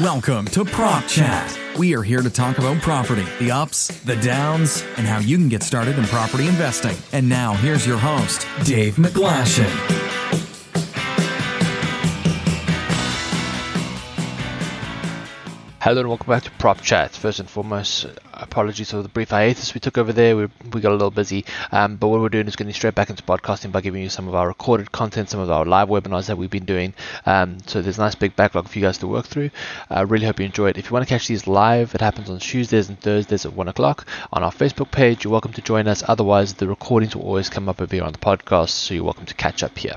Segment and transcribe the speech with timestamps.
[0.00, 1.56] Welcome to Prop Chat.
[1.78, 5.48] We are here to talk about property, the ups, the downs, and how you can
[5.48, 6.96] get started in property investing.
[7.12, 10.13] And now, here's your host, Dave McGlashan.
[15.84, 17.10] Hello and welcome back to Prop Chat.
[17.10, 20.34] First and foremost, apologies for the brief hiatus we took over there.
[20.34, 23.10] We, we got a little busy, um, but what we're doing is getting straight back
[23.10, 26.28] into podcasting by giving you some of our recorded content, some of our live webinars
[26.28, 26.94] that we've been doing.
[27.26, 29.50] Um, so there's a nice big backlog for you guys to work through.
[29.90, 30.78] I uh, really hope you enjoy it.
[30.78, 33.68] If you want to catch these live, it happens on Tuesdays and Thursdays at 1
[33.68, 35.24] o'clock on our Facebook page.
[35.24, 36.02] You're welcome to join us.
[36.08, 39.26] Otherwise, the recordings will always come up over here on the podcast, so you're welcome
[39.26, 39.96] to catch up here.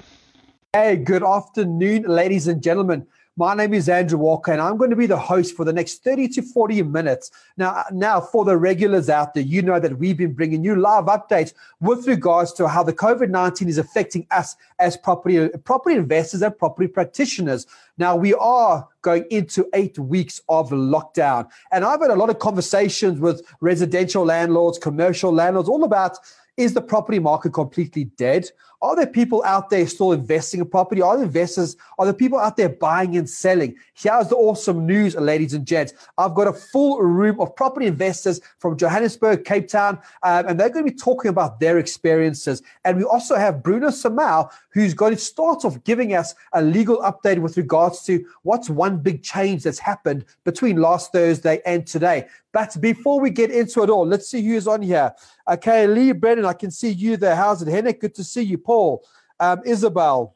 [0.73, 3.07] Hey, good afternoon, ladies and gentlemen.
[3.39, 6.03] My name is Andrew Walker, and I'm going to be the host for the next
[6.03, 7.29] 30 to 40 minutes.
[7.55, 11.05] Now, now for the regulars out there, you know that we've been bringing you live
[11.05, 16.41] updates with regards to how the COVID 19 is affecting us as property, property investors
[16.41, 17.67] and property practitioners.
[17.99, 22.39] Now, we are going into eight weeks of lockdown, and I've had a lot of
[22.39, 26.17] conversations with residential landlords, commercial landlords, all about
[26.57, 28.49] is the property market completely dead?
[28.79, 31.01] Are there people out there still investing in property?
[31.01, 31.75] Are there investors?
[31.97, 33.75] Are there people out there buying and selling?
[33.95, 35.93] Here's the awesome news, ladies and gents.
[36.19, 40.69] I've got a full room of property investors from Johannesburg, Cape Town, um, and they're
[40.69, 42.61] going to be talking about their experiences.
[42.85, 46.97] And we also have Bruno Samau, who's going to start off giving us a legal
[46.97, 52.27] update with regards to what's one big change that's happened between last Thursday and today.
[52.53, 55.13] But before we get into it all, let's see who's on here.
[55.47, 57.35] Okay, Lee Brennan, I can see you there.
[57.35, 57.67] How's it?
[57.67, 58.57] Henrik, good to see you.
[58.67, 59.01] Paul,
[59.39, 60.35] um, Isabel.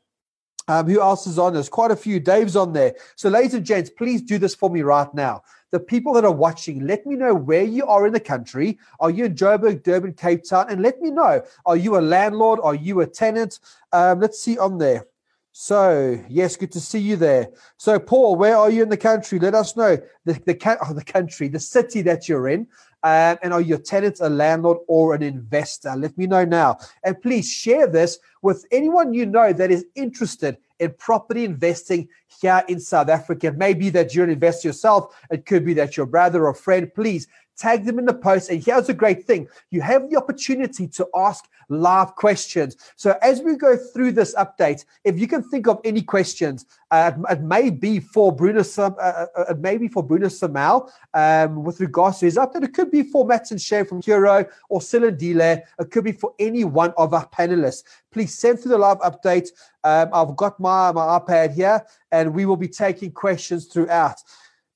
[0.68, 1.54] Um, who else is on?
[1.54, 2.18] There's quite a few.
[2.20, 2.96] Dave's on there.
[3.18, 5.42] So, ladies and gents, please do this for me right now.
[5.72, 8.80] The people that are watching, let me know where you are in the country.
[9.02, 10.68] Are you in Joburg, Durban, Cape Town?
[10.70, 11.42] And let me know.
[11.66, 12.59] Are you a landlord?
[12.64, 13.59] Are you a tenant?
[13.92, 15.08] Um, let's see on there.
[15.52, 17.50] So, yes, good to see you there.
[17.76, 19.40] So, Paul, where are you in the country?
[19.40, 22.68] Let us know the the, oh, the country, the city that you're in.
[23.04, 25.96] Um, and are your tenants a landlord or an investor?
[25.96, 26.78] Let me know now.
[27.03, 32.08] And please share this with anyone you know that is interested in property investing
[32.42, 33.48] here in South Africa.
[33.48, 36.53] It may be that you're an investor yourself, it could be that your brother or
[36.53, 36.94] friend.
[36.94, 37.28] Please
[37.62, 38.50] tag them in the post.
[38.50, 42.76] And here's a great thing you have the opportunity to ask live questions.
[42.96, 47.12] So as we go through this update, if you can think of any questions, uh,
[47.30, 51.64] it, may be for Bruno, uh, uh, uh, it may be for Bruno Samal um,
[51.64, 52.64] with regards to his update.
[52.64, 55.62] It could be for Matt and Shay from Hero or Silandile.
[55.80, 57.84] It could be for any one of our panelists.
[58.12, 59.50] Please send through the live update.
[59.84, 64.18] Um, I've got my, my iPad here and we will be taking questions throughout.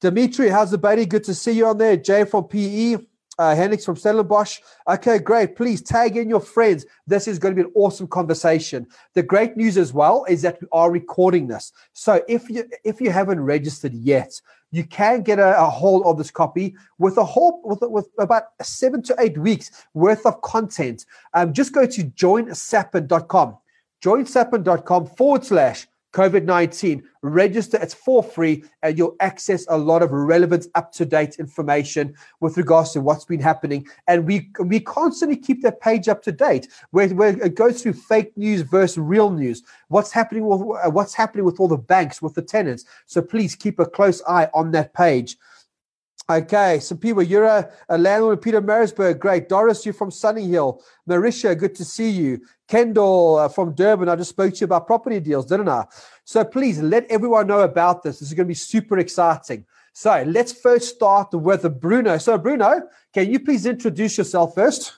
[0.05, 1.03] Dimitri, how's the buddy?
[1.07, 1.97] Good to see you on there.
[1.97, 2.97] Jay from PE.
[3.39, 4.59] Uh, Hendrix from Stellenbosch.
[4.87, 5.55] Okay, great.
[5.55, 6.85] Please tag in your friends.
[7.07, 8.85] This is going to be an awesome conversation.
[9.15, 11.71] The great news as well is that we are recording this.
[11.93, 14.39] So if you if you haven't registered yet,
[14.69, 18.43] you can get a, a hold of this copy with a whole with, with about
[18.61, 21.07] seven to eight weeks worth of content.
[21.33, 23.57] Um, just go to joinsapin.com,
[24.03, 27.03] joinsapin.com forward slash COVID 19.
[27.21, 32.15] Register, it's for free, and you'll access a lot of relevant, up to date information
[32.39, 33.85] with regards to what's been happening.
[34.07, 37.93] And we we constantly keep that page up to date, where, where it goes through
[37.93, 39.61] fake news versus real news.
[39.89, 42.85] What's happening with uh, what's happening with all the banks, with the tenants.
[43.05, 45.37] So please keep a close eye on that page.
[46.27, 49.19] Okay, so people, you're a, a landlord in Pietermaritzburg.
[49.19, 49.47] Great.
[49.47, 50.81] Doris, you're from Sunninghill.
[51.07, 52.41] Marisha, good to see you.
[52.67, 55.85] Kendall uh, from Durban, I just spoke to you about property deals, didn't I?
[56.23, 58.19] So please let everyone know about this.
[58.19, 59.65] This is going to be super exciting.
[59.93, 62.17] So let's first start with Bruno.
[62.17, 62.81] So, Bruno,
[63.13, 64.93] can you please introduce yourself first?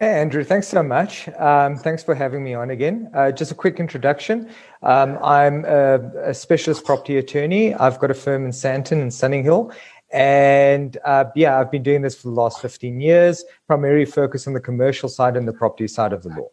[0.00, 1.28] Hey, Andrew, thanks so much.
[1.30, 3.10] Um, thanks for having me on again.
[3.12, 4.48] Uh, just a quick introduction.
[4.84, 7.74] Um, I'm a, a, specialist property attorney.
[7.74, 9.74] I've got a firm in Sandton and Sunninghill.
[10.10, 14.54] And uh, yeah, I've been doing this for the last 15 years, primarily focused on
[14.54, 16.48] the commercial side and the property side of the law.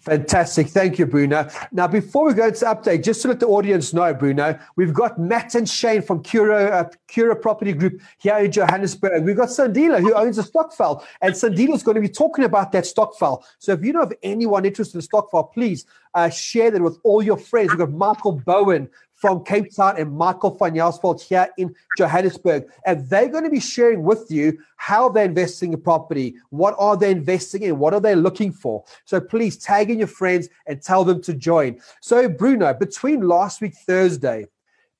[0.00, 0.68] Fantastic.
[0.68, 1.48] Thank you, Bruno.
[1.72, 5.18] Now, before we go into update, just to let the audience know, Bruno, we've got
[5.18, 9.24] Matt and Shane from Cura, uh, Cura Property Group here in Johannesburg.
[9.24, 12.84] We've got Sandila, who owns a Stokvel, and Sandila going to be talking about that
[12.84, 13.42] Stokvel.
[13.58, 17.22] So if you know of anyone interested in Stokvel, please uh, share that with all
[17.22, 17.70] your friends.
[17.70, 18.88] We've got Michael Bowen
[19.18, 20.74] from Cape Town and Michael van
[21.20, 22.66] here in Johannesburg.
[22.86, 26.96] And they're going to be sharing with you how they're investing in property, what are
[26.96, 28.84] they investing in, what are they looking for.
[29.04, 31.80] So please tag in your friends and tell them to join.
[32.00, 34.46] So, Bruno, between last week, Thursday,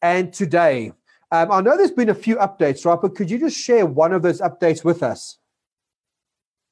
[0.02, 0.92] and today,
[1.30, 2.98] um, I know there's been a few updates, right?
[3.00, 5.38] But could you just share one of those updates with us?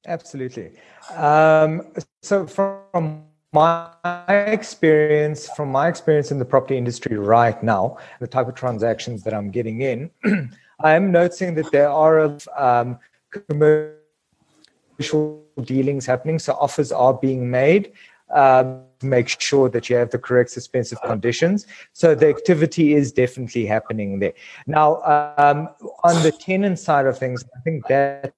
[0.06, 0.72] Absolutely.
[1.14, 1.82] Um,
[2.22, 3.90] so, from my
[4.28, 9.34] experience, from my experience in the property industry right now, the type of transactions that
[9.34, 10.10] I'm getting in,
[10.80, 12.98] I am noticing that there are um,
[13.48, 13.96] commercial
[15.62, 16.38] dealings happening.
[16.38, 17.92] So offers are being made.
[18.34, 21.66] Um, make sure that you have the correct suspensive conditions.
[21.92, 24.32] So the activity is definitely happening there.
[24.66, 24.96] Now,
[25.38, 25.68] um,
[26.02, 28.32] on the tenant side of things, I think that's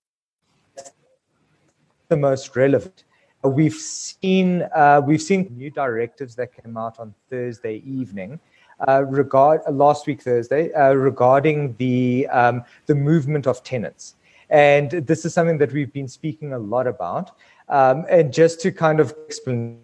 [2.09, 3.05] the most relevant.
[3.45, 8.41] We've seen uh, we've seen new directives that came out on Thursday evening.
[8.87, 14.17] Uh, regard last week Thursday uh, regarding the um, the movement of tenants,
[14.51, 17.37] and this is something that we've been speaking a lot about.
[17.69, 19.81] Um, and just to kind of explain,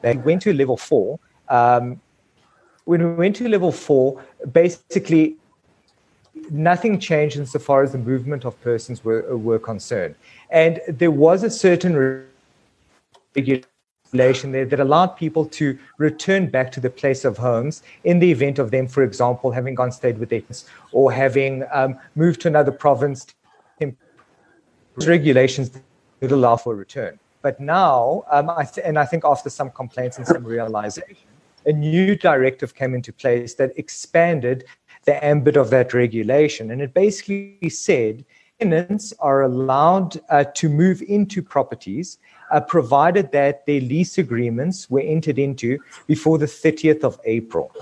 [0.00, 1.18] they went to level four.
[1.48, 2.00] Um,
[2.84, 5.36] when we went to level four, basically
[6.50, 10.14] nothing changed insofar as the movement of persons were, were concerned.
[10.50, 12.26] And there was a certain
[13.34, 18.30] regulation there that allowed people to return back to the place of homes in the
[18.30, 20.42] event of them, for example, having gone stayed with their
[20.92, 23.26] or having um, moved to another province.
[25.06, 25.70] Regulations
[26.18, 27.18] that allow for return.
[27.42, 31.16] But now, um, I th- and I think after some complaints and some realization,
[31.64, 34.64] a new directive came into place that expanded
[35.10, 36.70] the ambit of that regulation.
[36.70, 38.24] And it basically said
[38.60, 42.18] tenants are allowed uh, to move into properties
[42.50, 47.72] uh, provided that their lease agreements were entered into before the 30th of April.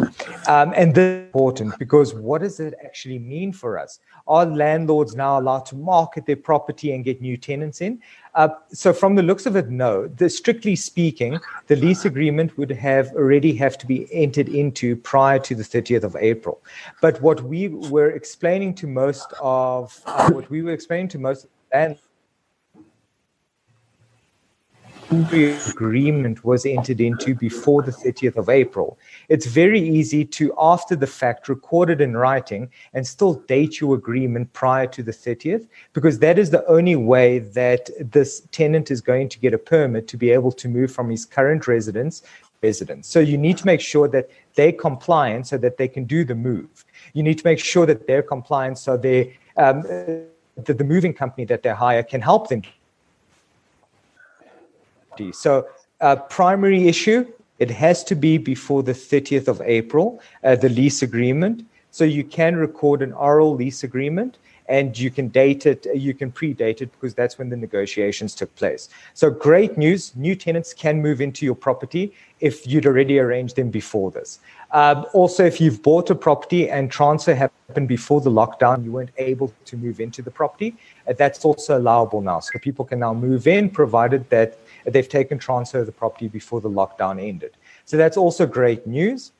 [0.46, 4.00] Um, and this is important because what does it actually mean for us?
[4.26, 8.00] Are landlords now allowed to market their property and get new tenants in?
[8.34, 10.06] Uh, so from the looks of it, no.
[10.06, 15.38] The, strictly speaking, the lease agreement would have already have to be entered into prior
[15.40, 16.62] to the 30th of April.
[17.00, 21.46] But what we were explaining to most of uh, what we were explaining to most
[21.72, 21.98] and
[25.10, 31.06] agreement was entered into before the 30th of April, it's very easy to, after the
[31.06, 36.18] fact, record it in writing and still date your agreement prior to the 30th, because
[36.18, 40.16] that is the only way that this tenant is going to get a permit to
[40.16, 42.22] be able to move from his current residence
[42.60, 43.06] residence.
[43.06, 46.34] So you need to make sure that they're compliant so that they can do the
[46.34, 46.84] move.
[47.12, 51.44] You need to make sure that they're compliant so they um, that the moving company
[51.44, 52.62] that they hire can help them
[55.32, 55.66] so,
[56.00, 57.26] uh, primary issue,
[57.58, 61.64] it has to be before the 30th of April, uh, the lease agreement.
[61.90, 64.38] So, you can record an oral lease agreement
[64.68, 68.54] and you can date it, you can predate it because that's when the negotiations took
[68.54, 68.88] place.
[69.14, 73.70] So, great news new tenants can move into your property if you'd already arranged them
[73.70, 74.38] before this.
[74.72, 79.10] Um, also, if you've bought a property and transfer happened before the lockdown, you weren't
[79.16, 80.76] able to move into the property,
[81.08, 82.40] uh, that's also allowable now.
[82.40, 84.58] So, people can now move in provided that
[84.92, 87.56] they've taken transfer of the property before the lockdown ended.
[87.84, 89.32] So that's also great news.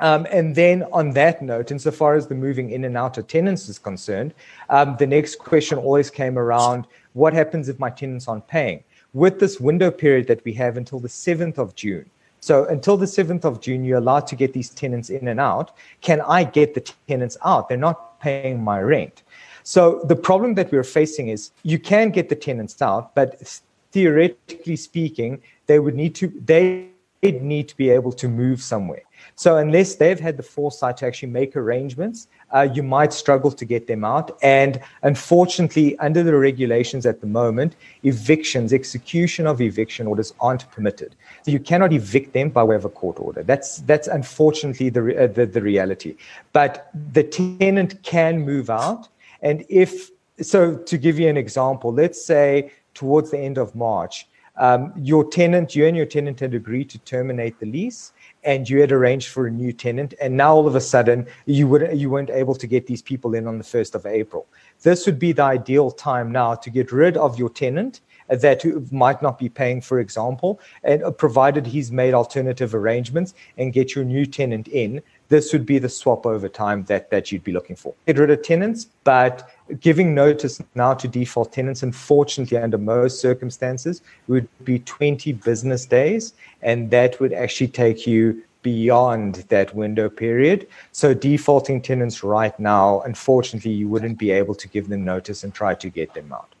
[0.00, 3.68] Um, and then on that note, insofar as the moving in and out of tenants
[3.68, 4.34] is concerned,
[4.68, 8.82] um, the next question always came around what happens if my tenants aren't paying?
[9.12, 12.10] With this window period that we have until the 7th of June,
[12.40, 15.74] so until the 7th of June, you're allowed to get these tenants in and out.
[16.02, 17.70] Can I get the tenants out?
[17.70, 19.22] They're not paying my rent.
[19.62, 23.62] So the problem that we're facing is you can get the tenants out, but
[23.94, 26.88] theoretically speaking, they would need to they
[27.22, 29.04] need to be able to move somewhere.
[29.34, 33.64] So unless they've had the foresight to actually make arrangements, uh, you might struggle to
[33.64, 34.36] get them out.
[34.42, 41.16] And unfortunately, under the regulations at the moment, evictions, execution of eviction orders aren't permitted.
[41.44, 43.42] So you cannot evict them by way of a court order.
[43.42, 46.16] That's that's unfortunately the uh, the, the reality.
[46.52, 49.08] But the tenant can move out,
[49.40, 50.10] and if
[50.40, 55.28] so, to give you an example, let's say towards the end of March, um, your
[55.28, 58.12] tenant, you and your tenant had agreed to terminate the lease
[58.44, 61.66] and you had arranged for a new tenant and now all of a sudden you
[61.66, 64.46] would you weren't able to get these people in on the 1st of April.
[64.82, 69.20] This would be the ideal time now to get rid of your tenant that might
[69.22, 74.24] not be paying, for example, and provided he's made alternative arrangements and get your new
[74.24, 77.94] tenant in, this would be the swap over time that, that you'd be looking for.
[78.06, 79.50] Get rid of tenants, but
[79.80, 86.34] giving notice now to default tenants, unfortunately, under most circumstances, would be 20 business days,
[86.62, 90.66] and that would actually take you beyond that window period.
[90.92, 95.54] So defaulting tenants right now, unfortunately, you wouldn't be able to give them notice and
[95.54, 96.54] try to get them out.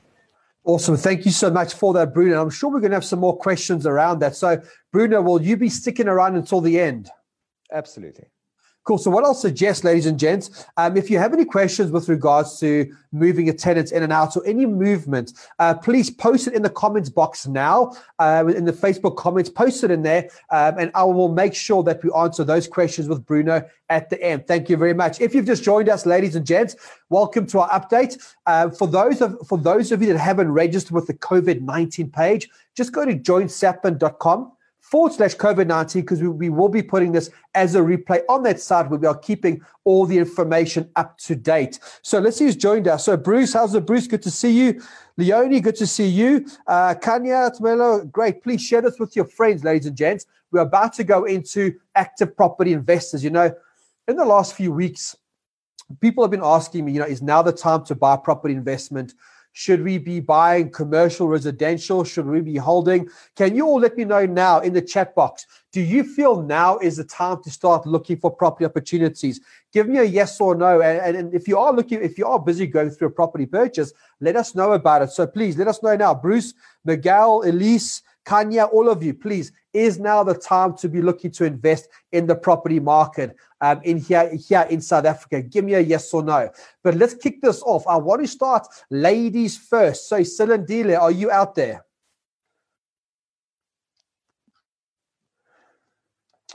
[0.64, 0.96] Awesome.
[0.96, 2.40] Thank you so much for that, Bruno.
[2.40, 4.34] I'm sure we're going to have some more questions around that.
[4.34, 7.10] So, Bruno, will you be sticking around until the end?
[7.70, 8.26] Absolutely.
[8.84, 8.98] Cool.
[8.98, 12.60] So, what I'll suggest, ladies and gents, um, if you have any questions with regards
[12.60, 16.60] to moving a tenant in and out or any movement, uh, please post it in
[16.60, 19.48] the comments box now, uh, in the Facebook comments.
[19.48, 23.08] Post it in there, um, and I will make sure that we answer those questions
[23.08, 24.46] with Bruno at the end.
[24.46, 25.18] Thank you very much.
[25.18, 26.76] If you've just joined us, ladies and gents,
[27.08, 28.18] welcome to our update.
[28.44, 32.10] Uh, for those of for those of you that haven't registered with the COVID nineteen
[32.10, 34.52] page, just go to joinsapin.com
[34.94, 38.44] forward slash COVID 19 because we, we, will be putting this as a replay on
[38.44, 41.80] that site where we are keeping all the information up to date.
[42.02, 43.04] So let's see who's joined us.
[43.04, 44.06] So, Bruce, how's it, Bruce?
[44.06, 44.80] Good to see you.
[45.16, 46.46] Leonie, good to see you.
[46.68, 48.40] Uh, Kanya, Tmelo, great.
[48.44, 50.26] Please share this with your friends, ladies and gents.
[50.52, 53.24] We're about to go into active property investors.
[53.24, 53.52] You know,
[54.06, 55.16] in the last few weeks,
[56.00, 59.14] people have been asking me, you know, is now the time to buy property investment?
[59.56, 62.02] Should we be buying commercial residential?
[62.02, 63.08] Should we be holding?
[63.36, 65.46] Can you all let me know now in the chat box?
[65.70, 69.40] Do you feel now is the time to start looking for property opportunities?
[69.72, 70.82] Give me a yes or no.
[70.82, 73.92] And, and if you are looking, if you are busy going through a property purchase,
[74.20, 75.10] let us know about it.
[75.10, 76.14] So please let us know now.
[76.14, 76.52] Bruce,
[76.84, 81.44] Miguel, Elise, Kanya, all of you, please, is now the time to be looking to
[81.44, 85.40] invest in the property market um, in here, here in South Africa?
[85.40, 86.50] Give me a yes or no.
[86.82, 87.86] But let's kick this off.
[87.86, 90.08] I want to start ladies first.
[90.08, 91.84] So, Silendile, are you out there?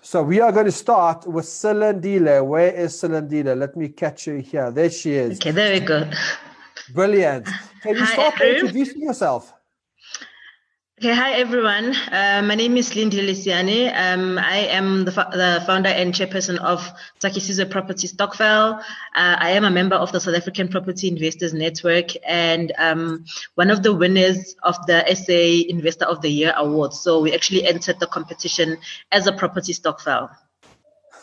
[0.01, 2.45] So we are going to start with Silendile.
[2.45, 3.55] Where is Silendile?
[3.57, 4.71] Let me catch you here.
[4.71, 5.37] There she is.
[5.37, 6.09] Okay, there we go.
[6.93, 7.47] Brilliant.
[7.83, 9.53] Can you Hi, start by introducing yourself?
[10.99, 11.95] Okay, hi everyone.
[12.11, 13.89] Uh, my name is Lindy Lisiani.
[13.95, 16.91] Um, I am the, the, founder and chairperson of
[17.21, 18.79] Takisizo Property Stokvel.
[18.79, 18.81] Uh,
[19.15, 23.23] I am a member of the South African Property Investors Network and um,
[23.55, 26.93] one of the winners of the SA Investor of the Year award.
[26.93, 28.77] So we actually entered the competition
[29.13, 30.29] as a property Stokvel.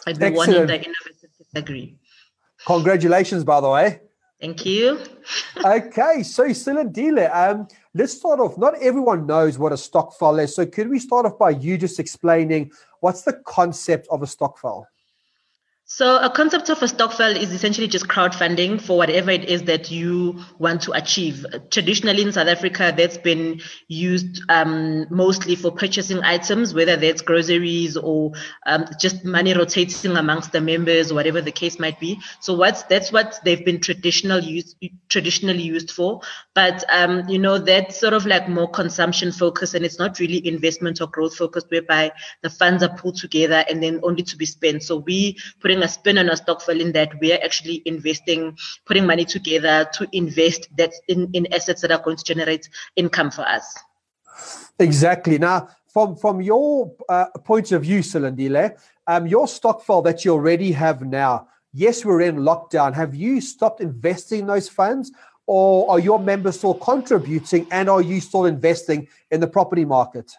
[0.06, 1.98] And we won in the innovative category.
[2.64, 4.00] Congratulations, by the way.
[4.40, 5.00] Thank you.
[5.64, 8.58] okay, so Silendile, um, let's start off.
[8.58, 10.54] Not everyone knows what a stokvel is.
[10.54, 14.86] So could we start off by you just explaining what's the concept of a stokvel?
[15.88, 19.88] So a concept of a stokvel is essentially just crowdfunding for whatever it is that
[19.88, 21.46] you want to achieve.
[21.70, 27.96] Traditionally in South Africa, that's been used um, mostly for purchasing items, whether that's groceries
[27.96, 28.32] or
[28.66, 32.18] um, just money rotating amongst the members, whatever the case might be.
[32.40, 34.42] So what's that's what they've been traditional
[35.08, 36.20] traditionally used for.
[36.52, 40.44] But um, you know that's sort of like more consumption focused, and it's not really
[40.48, 42.10] investment or growth focused, whereby
[42.42, 44.82] the funds are pulled together and then only to be spent.
[44.82, 48.56] So we putting putting a spin on a stokvel in that we are actually investing,
[48.86, 53.30] putting money together to invest that in, in assets that are going to generate income
[53.30, 53.76] for us.
[54.78, 55.38] Exactly.
[55.38, 60.72] Now, from from your uh, point of view, Silendile, um, your stokvel that you already
[60.72, 62.94] have now, yes, we're in lockdown.
[62.94, 65.10] Have you stopped investing those funds,
[65.46, 70.32] or are your members still contributing, and are you still investing in the property market?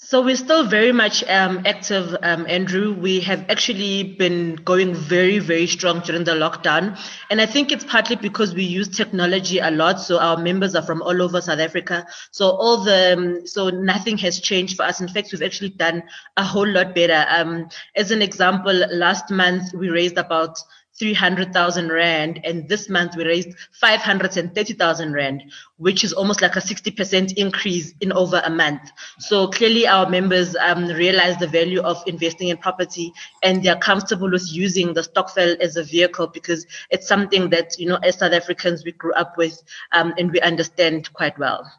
[0.00, 2.94] So we're still very much um, active, um, Andrew.
[2.94, 6.96] We have actually been going very, very strong during the lockdown.
[7.30, 10.00] And I think it's partly because we use technology a lot.
[10.00, 12.06] So our members are from all over South Africa.
[12.30, 15.00] So all the, um, so nothing has changed for us.
[15.00, 16.04] In fact, we've actually done
[16.36, 17.26] a whole lot better.
[17.28, 20.60] Um, as an example, last month we raised about
[20.98, 22.40] 300,000 Rand.
[22.44, 25.44] And this month we raised 530,000 Rand,
[25.76, 28.90] which is almost like a 60% increase in over a month.
[29.18, 33.12] So clearly our members um, realize the value of investing in property
[33.42, 37.86] and they're comfortable with using the stokvel as a vehicle because it's something that, you
[37.86, 39.62] know, as South Africans, we grew up with
[39.92, 41.70] um, and we understand quite well.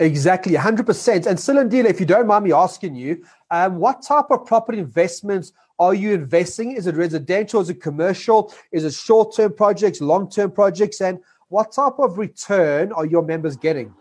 [0.00, 1.26] Exactly, 100%.
[1.26, 5.52] And Silendile, if you don't mind me asking you, um, what type of property investments
[5.78, 6.72] are you investing?
[6.72, 7.60] Is it residential?
[7.60, 8.52] Is it commercial?
[8.72, 11.00] Is it short term projects, long term projects?
[11.00, 13.94] And what type of return are your members getting?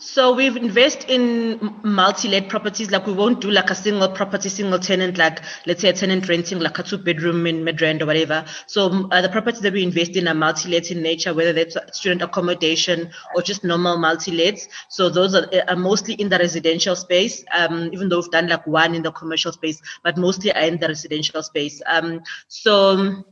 [0.00, 2.92] So we've invested in multi-let properties.
[2.92, 6.28] Like we won't do like a single property, single tenant, like let's say a tenant
[6.28, 8.44] renting like a two bedroom in Midrand or whatever.
[8.68, 12.22] So uh, the properties that we invest in are multi-let in nature, whether that's student
[12.22, 14.68] accommodation or just normal multi-lets.
[14.88, 18.68] So those are, are, mostly in the residential space, um, even though we've done like
[18.68, 21.82] one in the commercial space, but mostly are in the residential space.
[21.86, 23.24] Um, so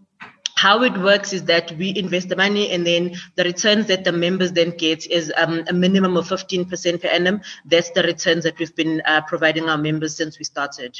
[0.56, 4.12] how it works is that we invest the money and then the returns that the
[4.12, 7.40] members then get is um, a minimum of 15% per annum.
[7.66, 10.98] That's the returns that we've been uh, providing our members since we started.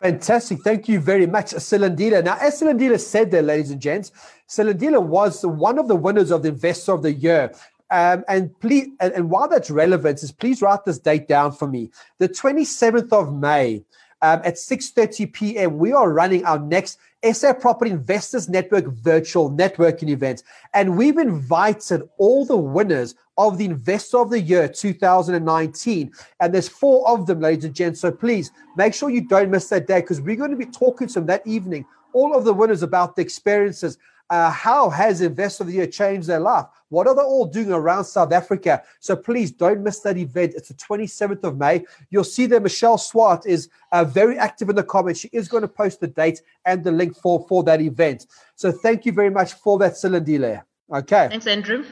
[0.00, 0.60] Fantastic.
[0.62, 2.22] Thank you very much, Silendile.
[2.22, 4.12] Now, as Silendile said there, ladies and gents,
[4.48, 7.52] Silendile was one of the winners of the Investor of the Year.
[7.90, 11.66] Um, and please, and, and while that's relevant, is please write this date down for
[11.66, 11.90] me.
[12.18, 13.82] The 27th of May,
[14.22, 16.98] um, at 6.30 p.m., we are running our next
[17.32, 20.42] SA Property Investors Network virtual networking event.
[20.74, 26.12] And we've invited all the winners of the Investor of the Year 2019.
[26.40, 28.00] And there's four of them, ladies and gents.
[28.00, 31.08] So please make sure you don't miss that day because we're going to be talking
[31.08, 33.98] to them that evening, all of the winners about the experiences.
[34.30, 36.66] Uh, how has Investor of the Year changed their life?
[36.90, 38.82] What are they all doing around South Africa?
[39.00, 40.54] So please don't miss that event.
[40.56, 41.84] It's the 27th of May.
[42.10, 45.20] You'll see that Michelle Swart is uh, very active in the comments.
[45.20, 48.26] She is going to post the date and the link for, for that event.
[48.54, 50.62] So thank you very much for that, Silendile.
[50.92, 51.28] Okay.
[51.28, 51.84] Thanks, Andrew.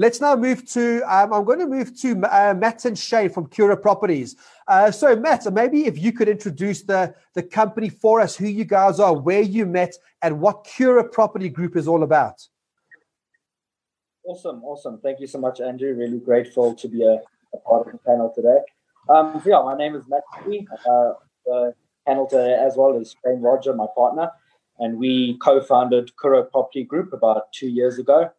[0.00, 3.48] Let's now move to, um, I'm going to move to uh, Matt and Shane from
[3.48, 4.34] Cura Properties.
[4.66, 8.64] Uh, so, Matt, maybe if you could introduce the, the company for us, who you
[8.64, 12.40] guys are, where you met, and what Cura Property Group is all about.
[14.24, 15.00] Awesome, awesome.
[15.02, 15.92] Thank you so much, Andrew.
[15.92, 17.20] Really grateful to be a,
[17.52, 18.60] a part of the panel today.
[19.10, 20.22] Um, yeah, my name is Matt.
[20.88, 21.12] Uh,
[21.44, 21.74] the
[22.06, 24.30] panel today as well as Shane Roger, my partner,
[24.78, 28.30] and we co-founded Cura Property Group about two years ago.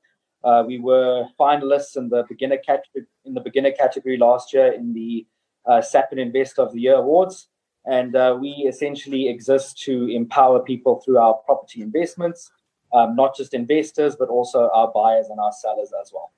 [0.43, 4.93] Uh, we were finalists in the beginner category in the beginner category last year in
[4.93, 5.25] the
[5.65, 7.47] uh, SAPIN Investor of the Year awards,
[7.85, 12.51] and uh, we essentially exist to empower people through our property investments,
[12.93, 16.31] um, not just investors but also our buyers and our sellers as well.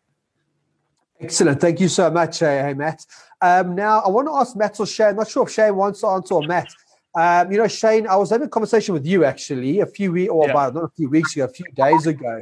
[1.22, 1.62] Excellent.
[1.62, 3.06] Thank you so much, hey, Matt.
[3.40, 5.10] Um, now, I want to ask Matt or Shane.
[5.10, 6.68] I'm not sure if Shane wants to answer or Matt.
[7.16, 10.32] Um, you know, Shane, I was having a conversation with you actually a few weeks,
[10.32, 10.52] or yeah.
[10.52, 12.42] about not a few weeks ago, a few days ago.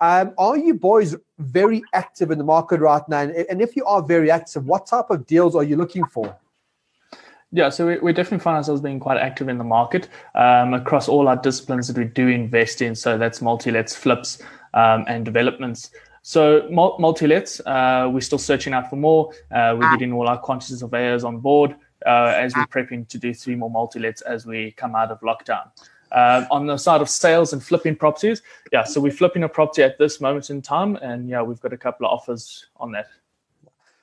[0.00, 3.20] Um, are you boys very active in the market right now?
[3.20, 6.34] And, and, if you are very active, what type of deals are you looking for?
[7.52, 11.08] Yeah, so we, we definitely find ourselves being quite active in the market um, across
[11.08, 12.94] all our disciplines that we do invest in.
[12.94, 14.40] So that's multi-lets, flips,
[14.72, 15.90] um, and developments.
[16.22, 19.32] So multi-lets, uh, we're still searching out for more.
[19.50, 21.74] Uh, we're getting all our quantities surveyors on board
[22.06, 25.70] uh, as we're prepping to do three more multi-lets as we come out of lockdown.
[26.12, 29.82] Uh, on the side of sales and flipping properties, yeah, so we're flipping a property
[29.82, 33.06] at this moment in time, and yeah, we've got a couple of offers on that.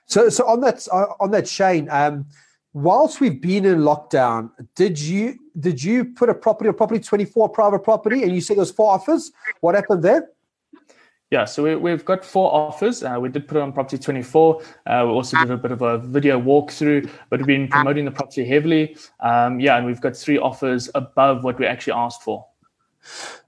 [0.05, 2.25] So, so on that uh, on that Shane, um,
[2.73, 7.25] whilst we've been in lockdown, did you did you put a property, a property twenty
[7.25, 9.31] four private property, and you said there's four offers?
[9.59, 10.29] What happened there?
[11.29, 13.03] Yeah, so we, have got four offers.
[13.03, 14.61] Uh, we did put it on Property 24.
[14.85, 18.11] Uh, we also did a bit of a video walkthrough, but we've been promoting the
[18.11, 18.95] property heavily.
[19.19, 22.45] Um, yeah, and we've got three offers above what we actually asked for.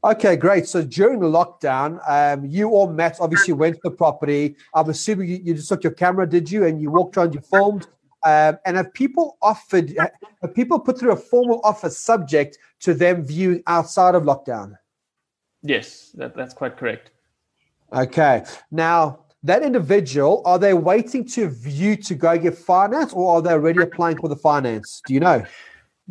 [0.03, 0.67] Okay, great.
[0.67, 4.57] So during the lockdown, um, you or Matt obviously went to the property.
[4.73, 6.65] I'm assuming you, you, just took your camera, did you?
[6.65, 7.87] And you walked around, you filmed.
[8.25, 9.95] Um, and have people offered,
[10.41, 14.77] have people put through a formal offer subject to them viewing outside of lockdown?
[15.63, 17.11] Yes, that, that's quite correct.
[17.93, 18.43] Okay.
[18.71, 23.51] Now, that individual, are they waiting to view to go get finance or are they
[23.51, 25.01] already applying for the finance?
[25.05, 25.45] Do you know?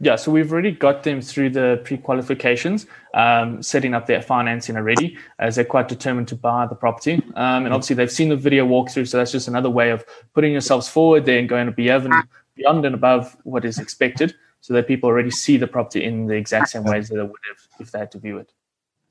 [0.01, 5.19] Yeah, so we've already got them through the pre-qualifications, um, setting up their financing already,
[5.41, 7.15] as they're quite determined to buy the property.
[7.35, 10.53] Um, and obviously, they've seen the video walkthrough, so that's just another way of putting
[10.53, 12.15] yourselves forward there and going beyond,
[12.55, 16.35] beyond and above what is expected, so that people already see the property in the
[16.35, 18.53] exact same ways that they would have if they had to view it.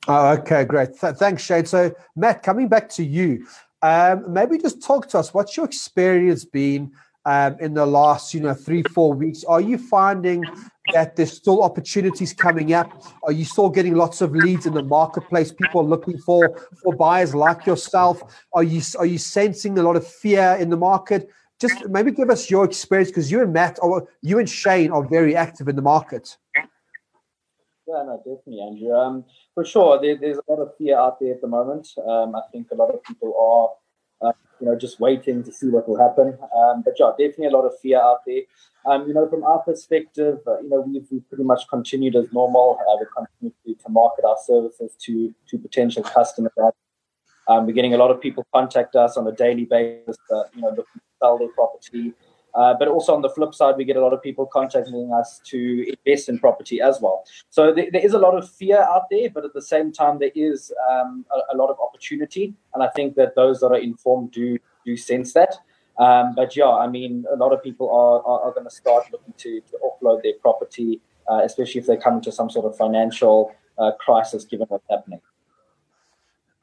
[0.08, 0.98] Oh, okay, great.
[1.00, 1.66] Th- thanks, Shane.
[1.66, 3.46] So, Matt, coming back to you,
[3.82, 5.34] um, maybe just talk to us.
[5.34, 6.92] What's your experience been
[7.26, 9.44] um, in the last, you know, three, four weeks?
[9.44, 10.46] Are you finding
[10.94, 13.04] that there's still opportunities coming up?
[13.24, 15.52] Are you still getting lots of leads in the marketplace?
[15.52, 18.24] People looking for for buyers like yourself.
[18.54, 21.30] Are you are you sensing a lot of fear in the market?
[21.60, 25.04] Just maybe give us your experience because you and Matt, or you and Shane, are
[25.04, 26.38] very active in the market.
[26.56, 28.94] Yeah, no, definitely, Andrew.
[28.94, 29.26] Um,
[29.58, 31.88] for sure, there, there's a lot of fear out there at the moment.
[32.08, 33.34] Um, I think a lot of people
[34.22, 36.38] are, uh, you know, just waiting to see what will happen.
[36.56, 38.42] Um, but yeah, definitely a lot of fear out there.
[38.86, 42.32] Um, you know, from our perspective, uh, you know, we've, we've, pretty much continued as
[42.32, 42.78] normal.
[42.88, 46.52] Uh, we continue to, to, market our services to to potential customers.
[47.48, 50.62] Um, we're getting a lot of people contact us on a daily basis, uh, you
[50.62, 52.14] know, looking to sell their property.
[52.58, 55.40] Uh, but also on the flip side, we get a lot of people contacting us
[55.46, 57.24] to invest in property as well.
[57.52, 60.18] So th- there is a lot of fear out there, but at the same time,
[60.18, 62.56] there is um, a, a, lot of opportunity.
[62.74, 65.54] And I think that those that are informed do do sense that.
[66.00, 69.04] Um, but yeah, I mean, a lot of people are, are, are going to start
[69.12, 72.76] looking to, to offload their property, uh, especially if they come into some sort of
[72.76, 75.22] financial uh, crisis given what's happening.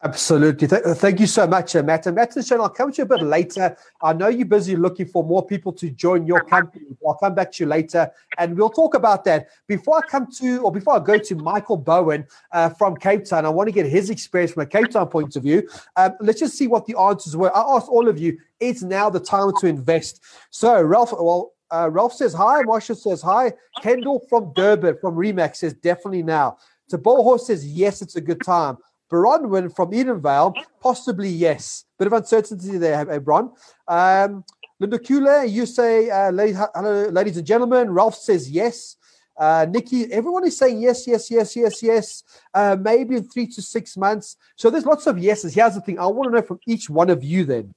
[0.04, 0.68] Absolutely.
[0.68, 2.06] Th- thank you so much, uh, Matt.
[2.06, 3.74] And Matt and Shane, I'll come to you a bit later.
[4.02, 6.84] I know you're busy looking for more people to join your company.
[7.06, 9.48] I'll come back to you later and we'll talk about that.
[9.66, 13.46] Before I come to, or before I go to Michael Bowen uh, from Cape Town,
[13.46, 15.66] I want to get his experience from a Cape Town point of view.
[15.96, 17.56] Um, let's just see what the answers were.
[17.56, 20.22] I asked all of you, is now the time to invest?
[20.50, 22.62] So, Ralph, well, Uh, Ralph says hi.
[22.62, 23.52] Marsha says hi.
[23.82, 26.58] Kendall from Durban from Remax says definitely now.
[26.92, 28.76] Taboho says yes, it's a good time.
[29.14, 31.84] Bronwyn from Edenvale, possibly yes.
[32.00, 33.52] Bit of uncertainty there, hey, Bron.
[33.86, 34.44] Um,
[34.80, 37.90] Linda Kule, you say, uh, ladies, hello, ladies and gentlemen.
[37.90, 38.96] Ralph says yes.
[39.38, 42.24] Uh, Nikki, everyone is saying yes, yes, yes, yes, yes.
[42.52, 44.36] Uh, maybe in three to six months.
[44.56, 45.54] So there's lots of yeses.
[45.54, 47.72] Here's the thing I want to know from each one of you then.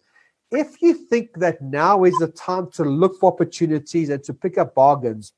[0.50, 4.58] If you think that now is the time to look for opportunities and to pick
[4.58, 5.34] up bargains,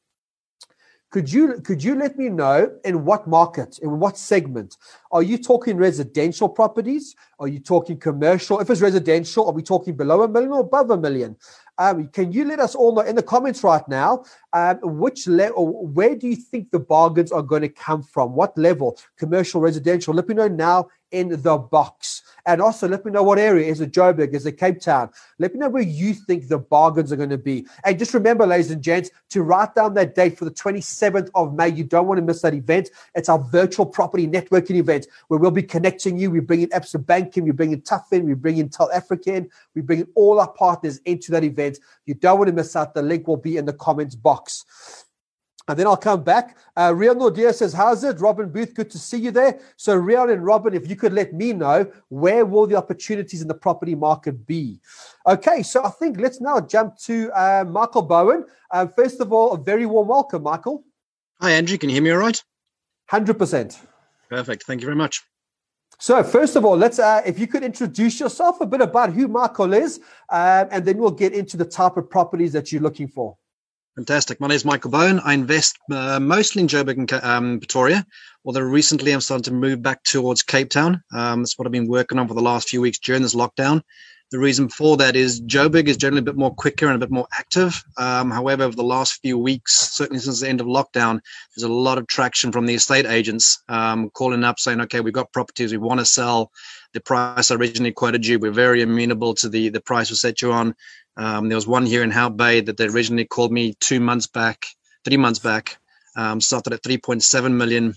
[1.11, 4.77] could you could you let me know in what market, in what segment?
[5.11, 7.15] Are you talking residential properties?
[7.39, 8.59] Are you talking commercial?
[8.59, 11.35] If it's residential, are we talking below a million or above a million?
[11.79, 15.87] Um, can you let us all know in the comments right now um, which level,
[15.87, 18.35] where do you think the bargains are going to come from?
[18.35, 18.99] What level?
[19.17, 20.13] Commercial, residential?
[20.13, 22.21] Let me know now in the box.
[22.49, 25.11] And also let me know what area is it Joburg, is it Cape Town?
[25.37, 27.67] Let me know where you think the bargains are going to be.
[27.85, 31.53] And just remember, ladies and gents, to write down that date for the 27th of
[31.53, 31.69] May.
[31.69, 32.89] You don't want to miss that event.
[33.13, 36.31] It's our virtual property networking event where we'll be connecting you.
[36.31, 39.35] We bring in Absa Banking, we bring in TUHF in, we bring in Tel Africa
[39.35, 41.77] in, we bring in all our partners into that event.
[42.07, 42.95] You don't want to miss out.
[42.95, 45.05] The link will be in the comments box.
[45.69, 46.57] And then I'll come back.
[46.75, 48.19] Uh, Real Nordia says, How's it?
[48.19, 49.59] Robin Booth, good to see you there.
[49.77, 53.47] So, Real and Robin, if you could let me know, where will the opportunities in
[53.47, 54.79] the property market be?
[55.27, 58.45] Okay, so I think let's now jump to uh, Michael Bowen.
[58.71, 60.83] Uh, first of all, a very warm welcome, Michael.
[61.39, 61.77] Hi, Andrew.
[61.77, 62.43] Can you hear me all right?
[63.11, 63.79] 100%.
[64.27, 64.63] Perfect.
[64.63, 65.21] Thank you very much.
[65.99, 69.27] So, first of all, let's uh, if you could introduce yourself a bit about who
[69.27, 73.07] Michael is, um, and then we'll get into the type of properties that you're looking
[73.07, 73.37] for.
[73.99, 74.39] Fantastic.
[74.39, 75.19] My name is Michael Bowen.
[75.25, 78.05] I invest uh, mostly in Joburg and um, Pretoria,
[78.45, 81.03] although recently I'm starting to move back towards Cape Town.
[81.13, 83.81] Um, that's what I've been working on for the last few weeks during this lockdown.
[84.31, 87.11] The reason for that is Joburg is generally a bit more quicker and a bit
[87.11, 87.83] more active.
[87.97, 91.19] Um, however, over the last few weeks, certainly since the end of lockdown,
[91.53, 95.13] there's a lot of traction from the estate agents um, calling up saying, okay, we've
[95.13, 96.53] got properties we want to sell.
[96.93, 100.53] The price originally quoted you, we're very amenable to the, the price we set you
[100.53, 100.73] on.
[101.17, 104.27] Um, there was one here in Hout Bay that they originally called me two months
[104.27, 104.65] back,
[105.03, 105.77] three months back,
[106.15, 107.95] um, started at 3.7 million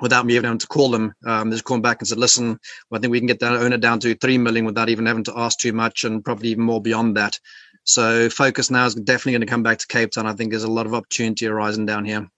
[0.00, 1.14] without me even having to call them.
[1.26, 2.58] Um, they just called back and said, listen,
[2.90, 5.24] well, I think we can get that owner down to 3 million without even having
[5.24, 7.38] to ask too much and probably even more beyond that.
[7.84, 10.26] So focus now is definitely going to come back to Cape Town.
[10.26, 12.28] I think there's a lot of opportunity arising down here.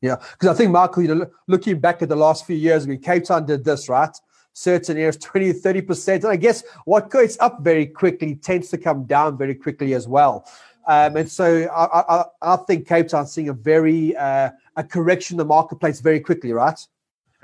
[0.00, 2.88] Yeah, because I think, Michael, you know, looking back at the last few years, I
[2.88, 4.14] mean, Cape Town did this, right?
[4.52, 9.04] Certain areas 20 30% and i guess what goes up very quickly tends to come
[9.04, 10.46] down very quickly as well
[10.84, 15.34] um, and so I, I, I, think cape town seeing a very uh, a correction
[15.34, 16.78] in the marketplace very quickly right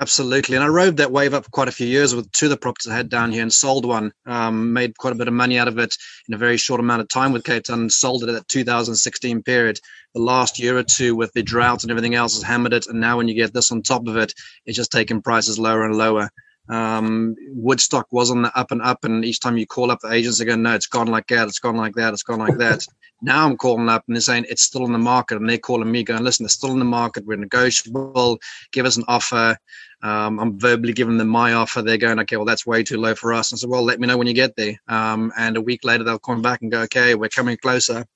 [0.00, 2.50] Absolutely, and I rode that wave up for quite a few years with two of
[2.50, 4.12] the properties I had down here and sold one.
[4.26, 5.92] Um, made quite a bit of money out of it
[6.28, 7.90] in a very short amount of time with Cape Town.
[7.90, 9.80] Sold it at that 2016 period.
[10.14, 13.00] The last year or two with the drought and everything else has hammered it, and
[13.00, 14.34] now when you get this on top of it,
[14.66, 16.30] it's just taking prices lower and lower.
[16.68, 20.12] Um, Woodstock was on the up and up, and each time you call up the
[20.12, 21.48] agents, they go, "No, it's gone like that.
[21.48, 22.12] It's gone like that.
[22.12, 22.86] It's gone like that."
[23.22, 25.90] now I'm calling up and they're saying it's still in the market, and they're calling
[25.90, 27.26] me, going, "Listen, it's still in the market.
[27.26, 28.38] We're negotiable.
[28.72, 29.56] Give us an offer."
[30.02, 31.82] Um, I'm verbally giving them my offer.
[31.82, 33.98] They're going, "Okay, well, that's way too low for us." And I said, "Well, let
[33.98, 36.70] me know when you get there." Um, and a week later, they'll come back and
[36.70, 38.06] go, "Okay, we're coming closer.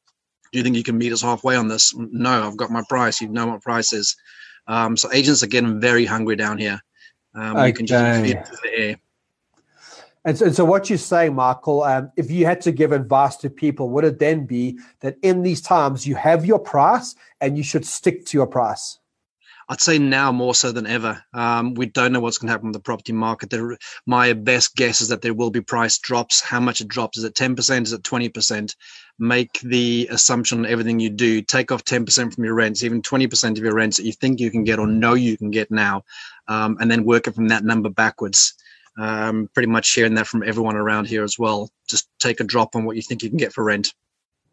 [0.52, 3.20] Do you think you can meet us halfway on this?" No, I've got my price.
[3.20, 4.16] You know what price is.
[4.68, 6.80] Um, so agents are getting very hungry down here.
[7.35, 7.68] Um, okay.
[7.68, 8.97] You can just the air.
[10.25, 13.37] And so, and so, what you're saying, Michael, um, if you had to give advice
[13.38, 17.57] to people, would it then be that in these times you have your price and
[17.57, 18.99] you should stick to your price?
[19.68, 21.25] I'd say now more so than ever.
[21.33, 23.51] Um, we don't know what's going to happen with the property market.
[23.51, 26.40] There, my best guess is that there will be price drops.
[26.40, 27.18] How much it drops?
[27.18, 27.83] Is it 10%?
[27.83, 28.77] Is it 20%?
[29.18, 31.42] Make the assumption on everything you do.
[31.42, 34.51] Take off 10% from your rents, even 20% of your rents that you think you
[34.51, 36.05] can get or know you can get now,
[36.48, 38.55] um, and then work it from that number backwards.
[38.98, 41.70] Um, pretty much hearing that from everyone around here as well.
[41.88, 43.94] Just take a drop on what you think you can get for rent.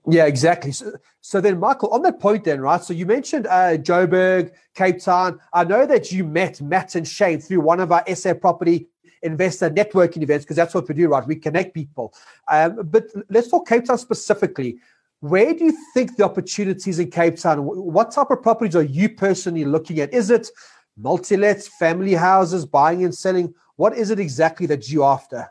[0.08, 0.72] Yeah, exactly.
[0.72, 2.82] So, so then, Michael, on that point, then, right?
[2.82, 5.40] So you mentioned uh, Joburg, Cape Town.
[5.54, 8.88] I know that you met Matt and Shane through one of our SA property
[9.22, 11.28] investor networking events because that's what we do, right?
[11.28, 12.14] We connect people.
[12.48, 14.80] Um, but let's talk Cape Town specifically.
[15.20, 17.60] Where do you think the opportunities in Cape Town?
[17.60, 20.14] What type of properties are you personally looking at?
[20.14, 20.50] Is it
[21.00, 23.54] multi-lets, family houses, buying and selling?
[23.78, 25.50] What is it exactly that you after?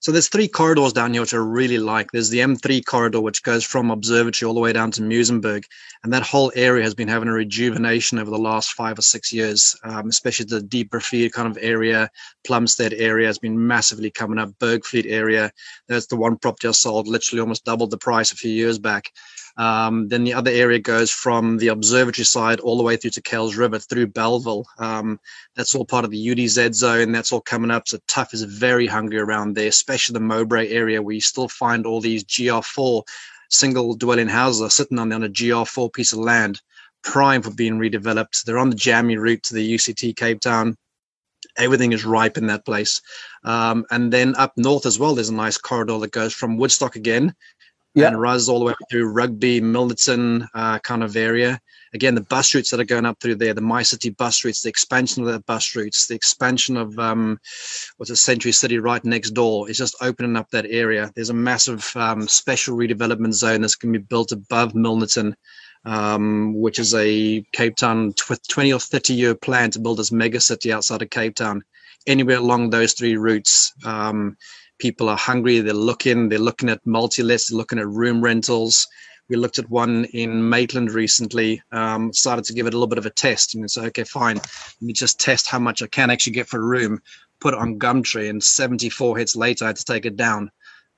[0.00, 2.10] So there's three corridors down here which I really like.
[2.10, 5.64] There's the M3 corridor which goes from Observatory all the way down to Muizenberg,
[6.02, 9.32] and that whole area has been having a rejuvenation over the last five or six
[9.32, 9.76] years.
[9.84, 12.10] Um, especially the Dieprivier kind of area,
[12.44, 14.50] Plumstead area has been massively coming up.
[14.58, 15.52] Bergvliet area,
[15.88, 19.10] that's the one property I sold, literally almost doubled the price a few years back.
[19.56, 23.22] Um, then the other area goes from the observatory side all the way through to
[23.22, 24.64] Kuils River through Bellville.
[24.78, 25.20] Um,
[25.54, 27.12] that's all part of the UDZ zone.
[27.12, 27.88] That's all coming up.
[27.88, 31.86] So TUHF is very hungry around there, especially the Mowbray area where you still find
[31.86, 33.02] all these GR4
[33.50, 36.60] single dwelling houses are sitting on, on a GR4 piece of land,
[37.02, 38.44] prime for being redeveloped.
[38.44, 40.76] They're on the Jammie route to the UCT Cape Town
[41.58, 43.02] everything is ripe in that place.
[43.44, 46.96] Um, and then up north as well, there's a nice corridor that goes from Woodstock
[46.96, 47.34] again
[47.94, 48.08] yeah.
[48.08, 51.60] and rises all the way through Rugby, Milnerton uh, kind of area.
[51.94, 54.70] Again, the bus routes that are going up through there, the MyCiTi bus routes, the
[54.70, 57.38] expansion of the bus routes, the expansion of um,
[57.98, 61.12] what's a Century City right next door is just opening up that area.
[61.14, 65.34] There's a massive um, special redevelopment zone that's going to be built above Milnerton
[65.84, 70.12] um, which is a Cape Town tw- 20 or 30 year plan to build this
[70.12, 71.62] mega city outside of Cape Town.
[72.06, 74.36] Anywhere along those three routes, um,
[74.82, 75.60] people are hungry.
[75.60, 76.28] They're looking.
[76.28, 77.48] They're looking at multi-lets.
[77.48, 78.88] They're looking at room rentals.
[79.28, 81.62] We looked at one in Maitland recently.
[81.70, 84.36] Um, started to give it a little bit of a test, and say, okay, fine.
[84.36, 87.00] Let me just test how much I can actually get for a room.
[87.38, 90.50] Put it on Gumtree, and 74 hits later, I had to take it down.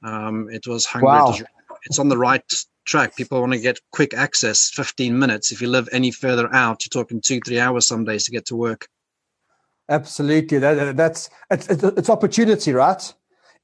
[0.02, 1.08] Um, it was hungry.
[1.08, 1.36] Wow.
[1.84, 2.42] It's on the right
[2.86, 3.16] track.
[3.16, 5.52] People want to get quick access, 15 minutes.
[5.52, 8.46] If you live any further out, you're talking two, three hours some days to get
[8.46, 8.88] to work.
[9.90, 10.58] Absolutely.
[10.58, 13.12] That, that's it's, it's opportunity, right?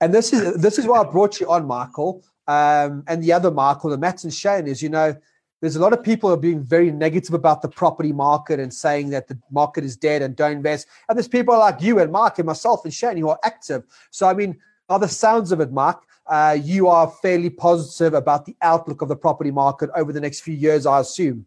[0.00, 3.50] And this is this is why I brought you on, Michael, um, and the other
[3.50, 5.14] Michael, the Matt and Shane, is you know,
[5.60, 9.10] there's a lot of people are being very negative about the property market and saying
[9.10, 10.86] that the market is dead and don't invest.
[11.08, 13.84] And there's people like you and Mark and myself and Shane who are active.
[14.10, 14.58] So I mean,
[14.88, 16.04] are the sounds of it, Mark?
[16.30, 20.40] uh, you are fairly positive about the outlook of the property market over the next
[20.40, 21.44] few years, I assume.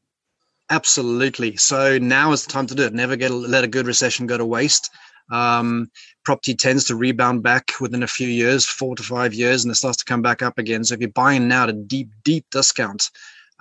[0.70, 1.56] Absolutely.
[1.56, 2.94] So now is the time to do it.
[2.94, 4.92] Never get a, let a good recession go to waste.
[5.32, 5.90] Um,
[6.26, 9.76] property tends to rebound back within a few years, four to five years, and it
[9.76, 10.84] starts to come back up again.
[10.84, 13.10] So if you're buying now at a deep, deep discount,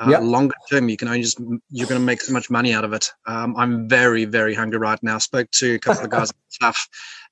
[0.04, 0.22] uh, yep.
[0.22, 1.38] longer term, you can only just
[1.70, 3.10] you're going to make so much money out of it.
[3.26, 5.18] Um, I'm very, very hungry right now.
[5.18, 6.76] Spoke to a couple of guys TUHF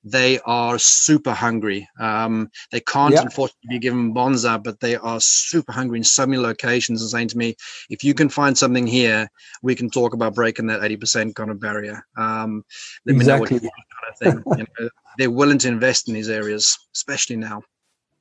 [0.03, 1.87] they are super hungry.
[1.99, 3.23] Um, they can't, yep.
[3.23, 7.27] unfortunately, be given bonza, but they are super hungry in so many locations and saying
[7.29, 7.55] to me,
[7.89, 9.29] if you can find something here,
[9.61, 12.05] we can talk about breaking that 80% kind of barrier.
[12.17, 12.63] Um,
[13.05, 13.59] let exactly.
[13.59, 14.57] me know what kind of thing.
[14.57, 17.61] you know, they're willing to invest in these areas, especially now.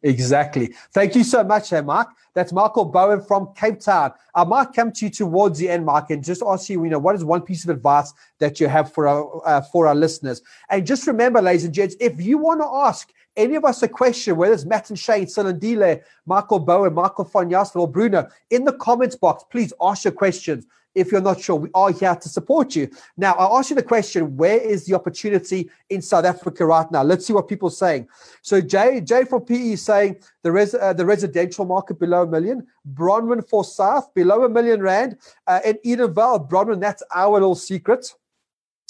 [0.03, 0.75] Exactly.
[0.93, 2.09] Thank you so much, hey, Mark.
[2.35, 4.13] That's Michael Bowen from Cape Town.
[4.35, 6.99] I might come to you towards the end, Mark, and just ask you, you know,
[6.99, 10.41] what is one piece of advice that you have for our uh, for our listeners?
[10.71, 13.89] And just remember, ladies and gents, if you want to ask any of us a
[13.89, 18.73] question, whether it's Matt and Shane, Dile, Michael Bowen, Michael von or Bruno, in the
[18.73, 22.75] comments box, please ask your questions if you're not sure, we are here to support
[22.75, 22.91] you.
[23.17, 27.03] Now, I'll ask you the question where is the opportunity in South Africa right now?
[27.03, 28.09] Let's see what people are saying.
[28.43, 32.27] So, Jay, Jay from PE is saying the, res, uh, the residential market below a
[32.27, 37.55] million, Bronwyn for South below a million rand, uh, and Edenvale, Bronwyn, that's our little
[37.55, 38.15] secret.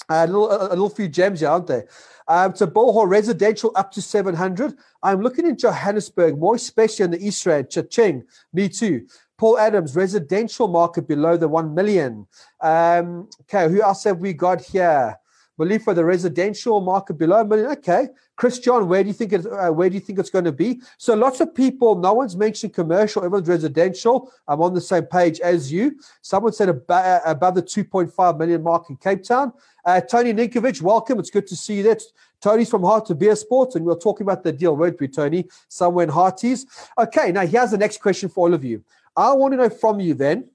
[0.09, 1.83] Uh, a, little, a, a little few gems here, aren't they?
[2.27, 4.73] Um, so Bohol residential up to 700.
[5.03, 9.07] I'm looking in Johannesburg, more especially in the East Rand, Cha-Ching, me too.
[9.41, 12.27] Paul Adams, residential market below the 1 million.
[12.59, 15.17] Um, okay, who else have we got here?
[15.57, 17.71] Belief for the residential market below a million.
[17.71, 19.47] Okay, Chris John, where do you think it?
[19.47, 20.79] Uh, where do you think it's going to be?
[20.99, 21.95] So lots of people.
[21.95, 23.23] No one's mentioned commercial.
[23.23, 24.31] Everyone's residential.
[24.47, 25.99] I'm on the same page as you.
[26.21, 29.53] Someone said above, uh, above the 2.5 million mark in Cape Town.
[29.83, 31.17] Uh, Tony Ninkovich, welcome.
[31.17, 31.97] It's good to see you there.
[32.41, 35.47] Tony's from Hartbeespoort, and we are talking about the deal, weren't we, Tony?
[35.67, 36.65] Somewhere in Harties.
[36.97, 38.83] Okay, now here's the next question for all of you.
[39.15, 40.49] I want to know from you then.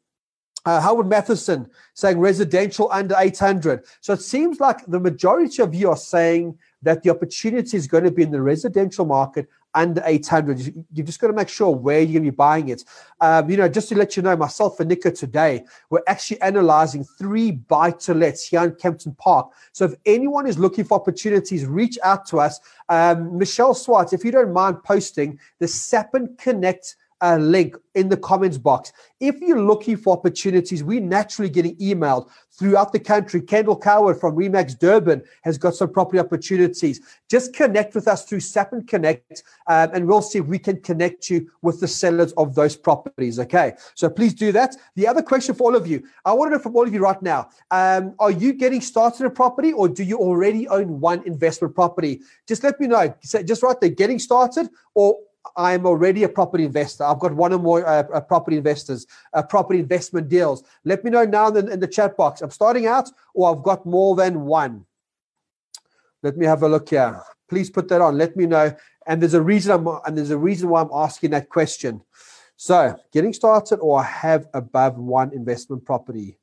[0.64, 3.84] Uh, Howard Matheson saying residential under 800.
[4.00, 8.02] So it seems like the majority of you are saying that the opportunity is going
[8.02, 10.84] to be in the residential market under 800.
[10.92, 12.82] You've just got to make sure where you're going to be buying it.
[13.20, 17.04] Um, you know, just to let you know, myself and Nico today, we're actually analyzing
[17.04, 19.52] three buy to lets here in Kempton Park.
[19.72, 22.58] So if anyone is looking for opportunities, reach out to us.
[22.88, 28.16] Um, Michelle Swartz, if you don't mind posting the Sapin Connect a link in the
[28.16, 28.92] comments box.
[29.20, 33.40] If you're looking for opportunities, we're naturally getting emailed throughout the country.
[33.40, 37.00] Kendall Coward from Remax Durban has got some property opportunities.
[37.30, 41.30] Just connect with us through SAPIN Connect, um, and we'll see if we can connect
[41.30, 43.38] you with the sellers of those properties.
[43.38, 44.76] Okay, so please do that.
[44.94, 47.00] The other question for all of you, I want to know from all of you
[47.00, 51.22] right now: um, Are you getting started a property, or do you already own one
[51.26, 52.20] investment property?
[52.46, 53.14] Just let me know.
[53.22, 55.18] Just right there, getting started, or
[55.56, 57.04] I'm already a property investor.
[57.04, 60.64] I've got one or more uh, uh, property investors, uh, property investment deals.
[60.84, 62.42] Let me know now in, in the chat box.
[62.42, 64.84] I'm starting out, or I've got more than one.
[66.22, 67.22] Let me have a look here.
[67.48, 68.18] Please put that on.
[68.18, 68.74] Let me know.
[69.06, 72.02] And there's a reason I'm and there's a reason why I'm asking that question.
[72.56, 76.38] So, getting started or I have above one investment property.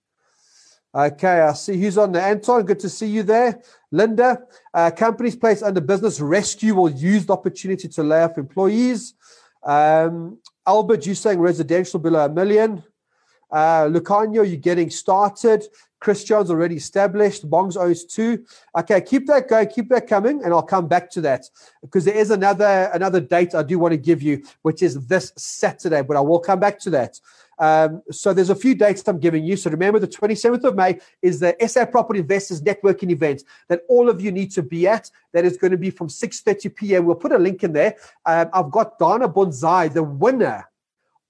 [0.95, 2.21] Okay, I see who's on there.
[2.21, 3.61] Anton, good to see you there.
[3.91, 9.15] Linda, uh, companies placed under business rescue will use the opportunity to lay off employees.
[9.63, 12.83] Um, Albert, you're saying residential below a million.
[13.51, 15.65] Uh, Lucano, you're getting started.
[15.99, 17.49] Christian's already established.
[17.49, 18.45] Bongs owes two.
[18.77, 21.45] Okay, keep that going, keep that coming, and I'll come back to that
[21.81, 25.31] because there is another another date I do want to give you, which is this
[25.37, 27.19] Saturday, but I will come back to that.
[27.59, 29.55] Um, so there's a few dates I'm giving you.
[29.55, 34.09] So remember, the 27th of May is the SA Property Investors Networking event that all
[34.09, 35.09] of you need to be at.
[35.33, 37.05] That is going to be from 6:30 p.m.
[37.05, 37.95] We'll put a link in there.
[38.25, 40.67] Um, I've got Donna Bonzai, the winner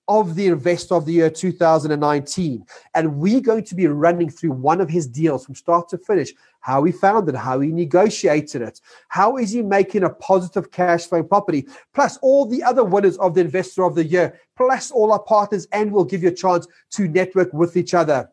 [0.08, 2.66] of the Investor of the Year 2019.
[2.94, 6.34] And we're going to be running through one of his deals from start to finish
[6.60, 11.08] how he found it, how he negotiated it, how is he making a positive cash
[11.08, 15.12] flow property, plus all the other winners of the Investor of the Year, plus all
[15.12, 18.30] our partners, and we'll give you a chance to network with each other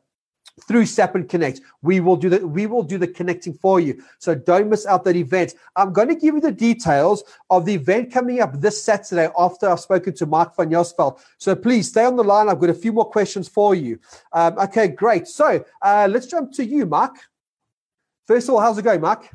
[0.66, 1.60] through SAPIN Connect.
[1.82, 4.02] We will do the we will do the connecting for you.
[4.18, 5.54] So don't miss out that event.
[5.76, 9.68] I'm going to give you the details of the event coming up this Saturday after
[9.68, 11.20] I've spoken to Mark van Jaarsveld.
[11.38, 12.48] So please stay on the line.
[12.48, 13.98] I've got a few more questions for you.
[14.32, 15.26] Um, okay, great.
[15.26, 17.16] So uh, let's jump to you, Mark.
[18.26, 19.28] First of all, how's it going, Mark?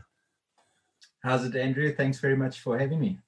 [1.21, 1.93] How's it, Andrew?
[1.93, 3.19] Thanks very much for having me.